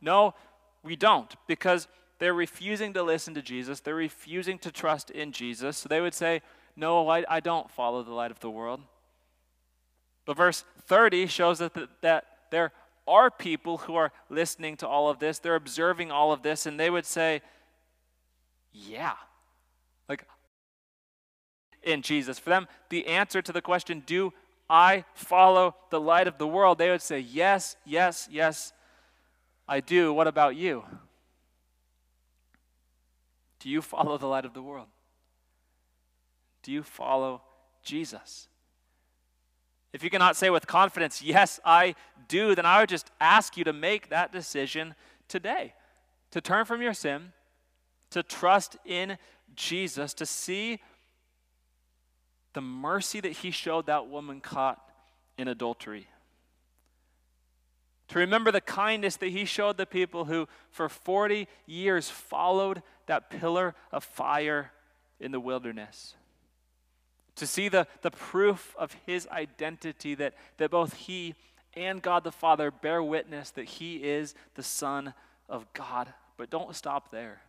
no, 0.00 0.34
we 0.82 0.96
don't, 0.96 1.34
because 1.46 1.88
they're 2.18 2.34
refusing 2.34 2.92
to 2.94 3.02
listen 3.02 3.34
to 3.34 3.42
Jesus. 3.42 3.80
They're 3.80 3.94
refusing 3.94 4.58
to 4.60 4.72
trust 4.72 5.10
in 5.10 5.32
Jesus. 5.32 5.76
So 5.76 5.88
they 5.88 6.00
would 6.00 6.14
say, 6.14 6.42
No, 6.76 7.08
I, 7.08 7.24
I 7.28 7.40
don't 7.40 7.70
follow 7.70 8.02
the 8.02 8.12
light 8.12 8.30
of 8.30 8.40
the 8.40 8.50
world. 8.50 8.80
But 10.24 10.36
verse 10.36 10.64
30 10.86 11.26
shows 11.26 11.58
that, 11.58 11.74
the, 11.74 11.88
that 12.00 12.24
there 12.50 12.72
are 13.06 13.30
people 13.30 13.78
who 13.78 13.94
are 13.94 14.12
listening 14.28 14.76
to 14.78 14.88
all 14.88 15.08
of 15.08 15.18
this, 15.18 15.38
they're 15.38 15.54
observing 15.54 16.10
all 16.10 16.32
of 16.32 16.42
this, 16.42 16.66
and 16.66 16.78
they 16.80 16.90
would 16.90 17.06
say, 17.06 17.42
Yeah. 18.72 19.14
Like, 20.08 20.24
in 21.82 22.02
Jesus. 22.02 22.38
For 22.38 22.50
them, 22.50 22.66
the 22.88 23.06
answer 23.06 23.42
to 23.42 23.52
the 23.52 23.62
question, 23.62 24.02
Do 24.06 24.32
I 24.68 25.04
follow 25.14 25.76
the 25.90 26.00
light 26.00 26.26
of 26.26 26.38
the 26.38 26.46
world? 26.46 26.78
They 26.78 26.90
would 26.90 27.02
say, 27.02 27.20
Yes, 27.20 27.76
yes, 27.84 28.26
yes, 28.30 28.72
I 29.68 29.80
do. 29.80 30.12
What 30.12 30.26
about 30.26 30.56
you? 30.56 30.84
Do 33.60 33.68
you 33.68 33.82
follow 33.82 34.18
the 34.18 34.26
light 34.26 34.44
of 34.44 34.54
the 34.54 34.62
world? 34.62 34.88
Do 36.62 36.72
you 36.72 36.82
follow 36.82 37.42
Jesus? 37.82 38.48
If 39.92 40.02
you 40.02 40.10
cannot 40.10 40.36
say 40.36 40.50
with 40.50 40.66
confidence, 40.66 41.22
Yes, 41.22 41.58
I 41.64 41.94
do, 42.28 42.54
then 42.54 42.66
I 42.66 42.80
would 42.80 42.88
just 42.88 43.10
ask 43.20 43.56
you 43.56 43.64
to 43.64 43.72
make 43.72 44.10
that 44.10 44.32
decision 44.32 44.94
today. 45.28 45.74
To 46.32 46.40
turn 46.40 46.64
from 46.64 46.82
your 46.82 46.92
sin, 46.92 47.32
to 48.10 48.22
trust 48.22 48.76
in 48.84 49.16
Jesus, 49.54 50.12
to 50.14 50.26
see 50.26 50.80
the 52.52 52.60
mercy 52.60 53.20
that 53.20 53.32
he 53.32 53.50
showed 53.50 53.86
that 53.86 54.08
woman 54.08 54.40
caught 54.40 54.80
in 55.38 55.48
adultery. 55.48 56.08
To 58.08 58.18
remember 58.18 58.52
the 58.52 58.60
kindness 58.60 59.16
that 59.16 59.28
he 59.28 59.44
showed 59.44 59.76
the 59.76 59.86
people 59.86 60.26
who, 60.26 60.46
for 60.70 60.88
40 60.88 61.48
years, 61.66 62.08
followed 62.08 62.82
that 63.06 63.30
pillar 63.30 63.74
of 63.92 64.04
fire 64.04 64.72
in 65.20 65.32
the 65.32 65.40
wilderness. 65.40 66.14
To 67.36 67.46
see 67.46 67.68
the, 67.68 67.86
the 68.02 68.10
proof 68.10 68.74
of 68.78 68.96
his 69.06 69.26
identity 69.28 70.14
that, 70.14 70.34
that 70.58 70.70
both 70.70 70.94
he 70.94 71.34
and 71.74 72.00
God 72.00 72.24
the 72.24 72.32
Father 72.32 72.70
bear 72.70 73.02
witness 73.02 73.50
that 73.50 73.66
he 73.66 73.96
is 73.96 74.34
the 74.54 74.62
Son 74.62 75.12
of 75.48 75.70
God. 75.74 76.12
But 76.36 76.50
don't 76.50 76.74
stop 76.74 77.10
there. 77.10 77.42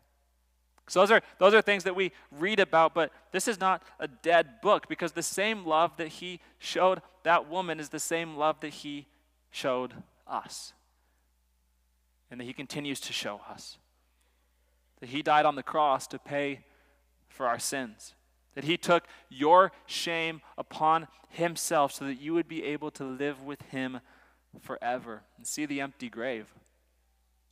So 0.88 1.02
those 1.02 1.12
are, 1.12 1.22
those 1.38 1.54
are 1.54 1.62
things 1.62 1.84
that 1.84 1.96
we 1.96 2.12
read 2.32 2.60
about, 2.60 2.94
but 2.94 3.12
this 3.32 3.48
is 3.48 3.60
not 3.60 3.84
a 4.00 4.08
dead 4.08 4.62
book 4.62 4.88
because 4.88 5.12
the 5.12 5.24
same 5.24 5.66
love 5.66 5.98
that 5.98 6.08
he 6.08 6.40
showed 6.60 7.02
that 7.24 7.50
woman 7.50 7.80
is 7.80 7.90
the 7.90 8.00
same 8.00 8.38
love 8.38 8.60
that 8.62 8.70
he 8.70 9.06
showed 9.52 9.94
us 10.26 10.74
and 12.32 12.40
that 12.40 12.46
he 12.46 12.54
continues 12.54 13.00
to 13.02 13.14
show 13.14 13.42
us. 13.50 13.78
That 15.00 15.10
he 15.10 15.22
died 15.22 15.46
on 15.46 15.56
the 15.56 15.64
cross 15.64 16.08
to 16.08 16.20
pay 16.20 16.62
for 17.30 17.48
our 17.48 17.60
sins. 17.60 18.14
That 18.56 18.64
he 18.64 18.78
took 18.78 19.04
your 19.30 19.72
shame 19.86 20.42
upon 20.58 21.08
himself 21.30 21.92
so 21.92 22.06
that 22.06 22.20
you 22.20 22.34
would 22.34 22.48
be 22.48 22.64
able 22.64 22.90
to 22.92 23.04
live 23.04 23.44
with 23.44 23.62
him 23.64 24.00
forever 24.62 25.22
and 25.38 25.46
see 25.46 25.66
the 25.66 25.82
empty 25.82 26.10
grave. 26.10 26.48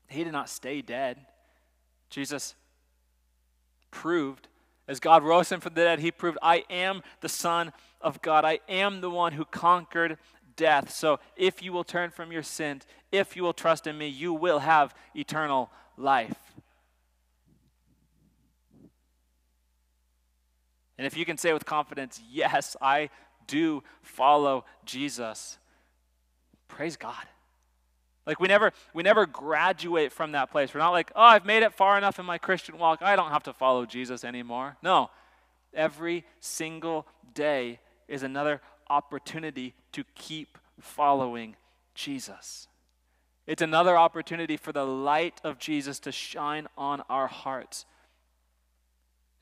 He 0.07 0.23
did 0.23 0.33
not 0.33 0.49
stay 0.49 0.81
dead. 0.81 1.19
Jesus 2.09 2.55
proved, 3.91 4.47
as 4.87 4.99
God 4.99 5.23
rose 5.23 5.51
him 5.51 5.59
from 5.59 5.73
the 5.73 5.81
dead, 5.81 5.99
he 5.99 6.11
proved, 6.11 6.37
I 6.41 6.63
am 6.69 7.01
the 7.21 7.29
Son 7.29 7.73
of 8.01 8.21
God. 8.21 8.45
I 8.45 8.59
am 8.67 9.01
the 9.01 9.09
one 9.09 9.33
who 9.33 9.45
conquered 9.45 10.17
death. 10.55 10.91
So 10.91 11.19
if 11.35 11.61
you 11.61 11.73
will 11.73 11.83
turn 11.83 12.11
from 12.11 12.31
your 12.31 12.43
sin, 12.43 12.81
if 13.11 13.35
you 13.35 13.43
will 13.43 13.53
trust 13.53 13.87
in 13.87 13.97
me, 13.97 14.07
you 14.07 14.33
will 14.33 14.59
have 14.59 14.95
eternal 15.15 15.69
life. 15.97 16.54
And 20.97 21.05
if 21.05 21.17
you 21.17 21.25
can 21.25 21.37
say 21.37 21.53
with 21.53 21.65
confidence, 21.65 22.21
Yes, 22.31 22.75
I 22.81 23.09
do 23.47 23.83
follow 24.01 24.65
Jesus, 24.85 25.57
praise 26.67 26.97
God. 26.97 27.25
Like 28.25 28.39
we 28.39 28.47
never 28.47 28.71
we 28.93 29.03
never 29.03 29.25
graduate 29.27 30.11
from 30.11 30.31
that 30.31 30.51
place. 30.51 30.73
We're 30.73 30.79
not 30.79 30.91
like, 30.91 31.11
"Oh, 31.15 31.21
I've 31.21 31.45
made 31.45 31.61
it 31.61 31.73
far 31.73 31.95
enough 31.97 32.17
in 32.17 32.25
my 32.25 32.39
Christian 32.39 32.77
walk. 32.79 33.03
I 33.03 33.15
don't 33.15 33.29
have 33.29 33.43
to 33.43 33.53
follow 33.53 33.85
Jesus 33.85 34.23
anymore." 34.23 34.77
No. 34.81 35.11
Every 35.73 36.25
single 36.39 37.05
day 37.33 37.79
is 38.07 38.23
another 38.23 38.61
opportunity 38.89 39.75
to 39.91 40.03
keep 40.15 40.57
following 40.79 41.55
Jesus. 41.93 42.67
It's 43.45 43.61
another 43.61 43.97
opportunity 43.97 44.57
for 44.57 44.71
the 44.71 44.85
light 44.85 45.39
of 45.43 45.59
Jesus 45.59 45.99
to 45.99 46.11
shine 46.11 46.67
on 46.77 47.01
our 47.09 47.27
hearts. 47.27 47.85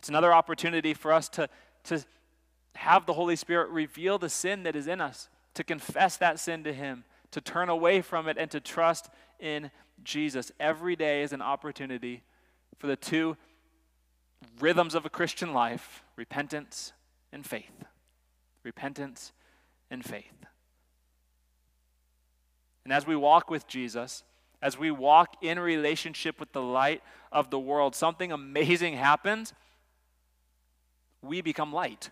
It's 0.04 0.10
another 0.10 0.34
opportunity 0.34 0.94
for 0.94 1.14
us 1.14 1.30
to, 1.30 1.48
to 1.86 2.04
have 2.76 3.06
the 3.06 3.14
Holy 3.14 3.38
Spirit 3.38 3.70
reveal 3.70 4.18
the 4.18 4.28
sin 4.28 4.64
that 4.64 4.76
is 4.76 4.86
in 4.86 5.00
us, 5.00 5.30
to 5.54 5.64
confess 5.64 6.18
that 6.18 6.42
sin 6.42 6.66
to 6.66 6.74
Him, 6.74 7.06
to 7.32 7.40
turn 7.40 7.70
away 7.70 8.02
from 8.02 8.28
it, 8.28 8.38
and 8.38 8.52
to 8.52 8.60
trust 8.60 9.10
in 9.40 9.72
Jesus. 10.04 10.52
Every 10.60 10.98
day 10.98 11.22
is 11.22 11.32
an 11.32 11.42
opportunity 11.42 12.22
for 12.80 12.88
the 12.88 12.98
two 12.98 13.38
rhythms 14.60 14.94
of 14.94 15.06
a 15.06 15.10
Christian 15.10 15.54
life 15.54 16.04
repentance 16.18 16.92
and 17.32 17.46
faith. 17.46 17.86
Repentance 18.64 19.32
and 19.90 20.04
faith. 20.04 20.36
And 22.84 22.92
as 22.92 23.08
we 23.08 23.16
walk 23.16 23.50
with 23.50 23.70
Jesus, 23.70 24.26
as 24.62 24.78
we 24.78 24.92
walk 24.92 25.38
in 25.42 25.62
relationship 25.62 26.42
with 26.42 26.52
the 26.52 26.62
light 26.62 27.02
of 27.32 27.52
the 27.52 27.60
world, 27.60 27.96
something 27.96 28.34
amazing 28.34 28.98
happens. 28.98 29.54
We 31.24 31.42
become 31.42 31.74
light. 31.74 32.12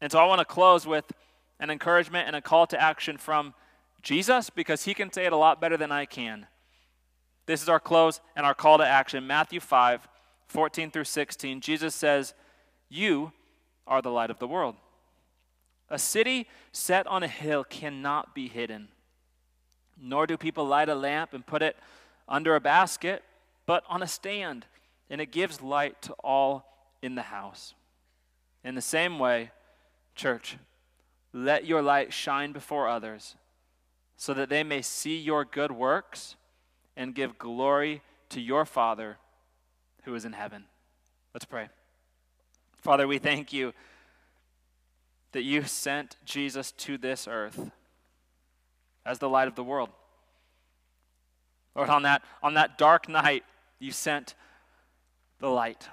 And 0.00 0.12
so 0.12 0.18
I 0.18 0.26
want 0.26 0.40
to 0.40 0.44
close 0.44 0.86
with 0.86 1.10
an 1.58 1.70
encouragement 1.70 2.26
and 2.26 2.36
a 2.36 2.42
call 2.42 2.66
to 2.66 2.80
action 2.80 3.16
from 3.16 3.54
Jesus 4.02 4.50
because 4.50 4.84
he 4.84 4.92
can 4.92 5.10
say 5.10 5.24
it 5.24 5.32
a 5.32 5.36
lot 5.36 5.60
better 5.60 5.78
than 5.78 5.90
I 5.90 6.04
can. 6.04 6.46
This 7.46 7.62
is 7.62 7.68
our 7.68 7.80
close 7.80 8.20
and 8.36 8.44
our 8.44 8.54
call 8.54 8.78
to 8.78 8.86
action. 8.86 9.26
Matthew 9.26 9.60
5, 9.60 10.06
14 10.48 10.90
through 10.90 11.04
16. 11.04 11.60
Jesus 11.60 11.94
says, 11.94 12.34
You 12.88 13.32
are 13.86 14.02
the 14.02 14.10
light 14.10 14.30
of 14.30 14.38
the 14.38 14.48
world. 14.48 14.76
A 15.90 15.98
city 15.98 16.48
set 16.72 17.06
on 17.06 17.22
a 17.22 17.28
hill 17.28 17.64
cannot 17.64 18.34
be 18.34 18.48
hidden, 18.48 18.88
nor 20.00 20.26
do 20.26 20.36
people 20.36 20.66
light 20.66 20.88
a 20.88 20.94
lamp 20.94 21.34
and 21.34 21.46
put 21.46 21.62
it 21.62 21.76
under 22.28 22.56
a 22.56 22.60
basket, 22.60 23.22
but 23.66 23.84
on 23.88 24.02
a 24.02 24.06
stand, 24.06 24.66
and 25.10 25.20
it 25.20 25.30
gives 25.30 25.60
light 25.60 26.00
to 26.02 26.12
all 26.24 26.73
in 27.04 27.16
the 27.16 27.22
house. 27.22 27.74
In 28.64 28.74
the 28.74 28.80
same 28.80 29.18
way, 29.18 29.50
church, 30.14 30.56
let 31.34 31.66
your 31.66 31.82
light 31.82 32.14
shine 32.14 32.52
before 32.52 32.88
others, 32.88 33.36
so 34.16 34.32
that 34.32 34.48
they 34.48 34.62
may 34.62 34.80
see 34.80 35.18
your 35.18 35.44
good 35.44 35.70
works 35.70 36.36
and 36.96 37.14
give 37.14 37.36
glory 37.36 38.00
to 38.30 38.40
your 38.40 38.64
Father 38.64 39.18
who 40.04 40.14
is 40.14 40.24
in 40.24 40.32
heaven. 40.32 40.64
Let's 41.34 41.44
pray. 41.44 41.68
Father, 42.78 43.06
we 43.06 43.18
thank 43.18 43.52
you 43.52 43.74
that 45.32 45.42
you 45.42 45.64
sent 45.64 46.16
Jesus 46.24 46.72
to 46.72 46.96
this 46.96 47.28
earth 47.28 47.70
as 49.04 49.18
the 49.18 49.28
light 49.28 49.48
of 49.48 49.56
the 49.56 49.64
world. 49.64 49.90
Lord, 51.76 51.90
on 51.90 52.04
that, 52.04 52.22
on 52.42 52.54
that 52.54 52.78
dark 52.78 53.10
night, 53.10 53.44
you 53.78 53.90
sent 53.90 54.34
the 55.40 55.48
light. 55.48 55.88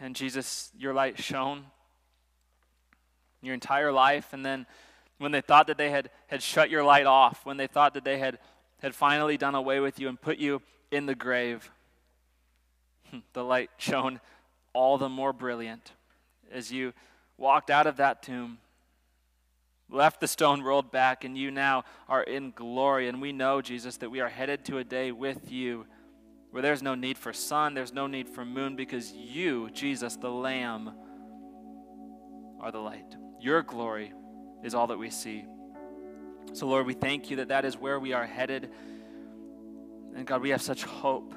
And 0.00 0.14
Jesus, 0.14 0.70
your 0.78 0.92
light 0.92 1.18
shone 1.18 1.64
your 3.42 3.54
entire 3.54 3.92
life. 3.92 4.32
And 4.32 4.44
then 4.44 4.66
when 5.18 5.32
they 5.32 5.40
thought 5.40 5.68
that 5.68 5.78
they 5.78 5.90
had, 5.90 6.10
had 6.26 6.42
shut 6.42 6.70
your 6.70 6.82
light 6.82 7.06
off, 7.06 7.46
when 7.46 7.56
they 7.56 7.66
thought 7.66 7.94
that 7.94 8.04
they 8.04 8.18
had, 8.18 8.38
had 8.80 8.94
finally 8.94 9.36
done 9.36 9.54
away 9.54 9.80
with 9.80 9.98
you 9.98 10.08
and 10.08 10.20
put 10.20 10.38
you 10.38 10.60
in 10.90 11.06
the 11.06 11.14
grave, 11.14 11.70
hmm, 13.10 13.18
the 13.32 13.44
light 13.44 13.70
shone 13.78 14.20
all 14.72 14.98
the 14.98 15.08
more 15.08 15.32
brilliant 15.32 15.92
as 16.52 16.72
you 16.72 16.92
walked 17.38 17.70
out 17.70 17.86
of 17.86 17.96
that 17.96 18.22
tomb, 18.22 18.58
left 19.90 20.20
the 20.20 20.28
stone 20.28 20.62
rolled 20.62 20.90
back, 20.90 21.24
and 21.24 21.36
you 21.36 21.50
now 21.50 21.84
are 22.08 22.22
in 22.22 22.50
glory. 22.50 23.08
And 23.08 23.20
we 23.20 23.32
know, 23.32 23.60
Jesus, 23.60 23.98
that 23.98 24.10
we 24.10 24.20
are 24.20 24.28
headed 24.28 24.64
to 24.66 24.78
a 24.78 24.84
day 24.84 25.12
with 25.12 25.50
you 25.50 25.86
where 26.56 26.62
there's 26.62 26.82
no 26.82 26.94
need 26.94 27.18
for 27.18 27.34
sun, 27.34 27.74
there's 27.74 27.92
no 27.92 28.06
need 28.06 28.26
for 28.26 28.42
moon, 28.42 28.76
because 28.76 29.12
you, 29.12 29.68
Jesus, 29.74 30.16
the 30.16 30.30
Lamb, 30.30 30.90
are 32.60 32.72
the 32.72 32.78
light. 32.78 33.14
Your 33.38 33.60
glory 33.60 34.14
is 34.64 34.74
all 34.74 34.86
that 34.86 34.96
we 34.96 35.10
see. 35.10 35.44
So, 36.54 36.66
Lord, 36.66 36.86
we 36.86 36.94
thank 36.94 37.28
you 37.28 37.36
that 37.36 37.48
that 37.48 37.66
is 37.66 37.76
where 37.76 38.00
we 38.00 38.14
are 38.14 38.24
headed. 38.24 38.70
And 40.14 40.26
God, 40.26 40.40
we 40.40 40.48
have 40.48 40.62
such 40.62 40.84
hope. 40.84 41.34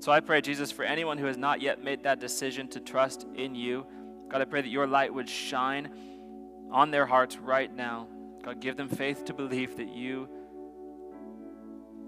So 0.00 0.12
I 0.12 0.20
pray, 0.20 0.42
Jesus, 0.42 0.70
for 0.70 0.84
anyone 0.84 1.16
who 1.16 1.24
has 1.24 1.38
not 1.38 1.62
yet 1.62 1.82
made 1.82 2.02
that 2.02 2.20
decision 2.20 2.68
to 2.68 2.80
trust 2.80 3.26
in 3.34 3.54
you, 3.54 3.86
God, 4.28 4.42
I 4.42 4.44
pray 4.44 4.60
that 4.60 4.68
your 4.68 4.86
light 4.86 5.14
would 5.14 5.30
shine 5.30 5.88
on 6.70 6.90
their 6.90 7.06
hearts 7.06 7.38
right 7.38 7.74
now. 7.74 8.08
God, 8.44 8.60
give 8.60 8.76
them 8.76 8.90
faith 8.90 9.24
to 9.24 9.32
believe 9.32 9.78
that 9.78 9.88
you 9.88 10.28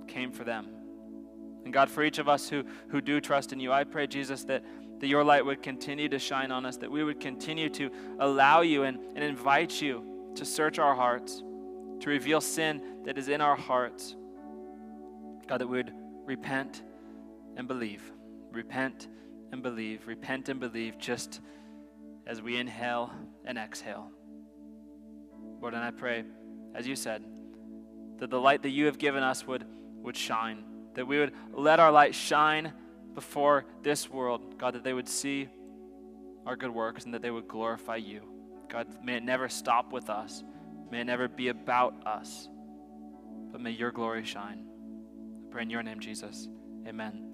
came 0.07 0.31
for 0.31 0.45
them. 0.45 0.76
And 1.67 1.73
God, 1.73 1.91
for 1.91 2.05
each 2.05 2.19
of 2.21 2.29
us 2.29 2.49
who, 2.49 2.63
who 2.91 3.01
do 3.01 3.21
trust 3.21 3.53
in 3.53 3.59
you, 3.59 3.73
I 3.73 3.83
pray, 3.83 4.07
Jesus, 4.07 4.45
that, 4.45 4.65
that 5.01 5.09
your 5.09 5.25
light 5.25 5.45
would 5.45 5.65
continue 5.65 6.09
to 6.11 6.19
shine 6.21 6.53
on 6.53 6.65
us, 6.65 6.77
that 6.77 6.89
we 6.89 7.03
would 7.03 7.19
continue 7.19 7.69
to 7.71 7.91
allow 8.21 8.61
you 8.61 8.85
and, 8.85 9.01
and 9.17 9.25
invite 9.25 9.83
you 9.83 10.31
to 10.37 10.45
search 10.45 10.79
our 10.79 10.95
hearts, 10.95 11.43
to 11.99 12.09
reveal 12.09 12.41
sin 12.41 12.81
that 13.05 13.19
is 13.19 13.29
in 13.29 13.41
our 13.41 13.57
hearts. 13.57 14.15
God, 15.49 15.59
that 15.59 15.67
we 15.67 15.79
would 15.79 15.93
repent 16.25 16.85
and 17.57 17.67
believe. 17.67 18.13
Repent 18.53 19.09
and 19.51 19.61
believe. 19.61 20.07
Repent 20.07 20.49
and 20.49 20.61
believe 20.61 20.99
just 20.99 21.41
as 22.29 22.41
we 22.41 22.59
inhale 22.59 23.11
and 23.45 23.59
exhale. 23.59 24.13
Lord, 25.61 25.75
and 25.75 25.83
I 25.83 25.91
pray, 25.91 26.23
as 26.77 26.87
you 26.87 26.95
said, 26.95 27.25
that 28.19 28.31
the 28.31 28.41
light 28.41 28.63
that 28.63 28.71
you 28.71 28.87
have 28.87 28.99
given 28.99 29.25
us 29.25 29.45
would, 29.49 29.65
would 30.05 30.17
shine, 30.17 30.63
that 30.97 31.07
we 31.07 31.19
would 31.19 31.33
let 31.53 31.79
our 31.79 31.93
light 31.93 32.15
shine 32.15 32.73
before 33.15 33.65
this 33.83 34.11
world, 34.11 34.59
God, 34.59 34.75
that 34.75 34.85
they 34.85 34.93
would 34.93 35.09
see 35.09 35.49
our 36.45 36.57
good 36.57 36.71
works 36.71 37.05
and 37.05 37.15
that 37.15 37.23
they 37.23 37.31
would 37.31 37.49
glorify 37.49 37.97
you. 37.97 38.23
God, 38.69 38.89
may 39.05 39.17
it 39.17 39.23
never 39.23 39.49
stop 39.49 39.93
with 39.93 40.11
us. 40.11 40.43
May 40.91 41.01
it 41.01 41.05
never 41.05 41.29
be 41.29 41.49
about 41.49 42.07
us, 42.07 42.49
but 43.53 43.61
may 43.61 43.71
your 43.71 43.91
glory 43.91 44.25
shine. 44.25 44.65
I 45.47 45.53
pray 45.53 45.63
in 45.63 45.71
your 45.71 45.83
name, 45.83 46.01
Jesus. 46.01 46.49
Amen. 46.87 47.25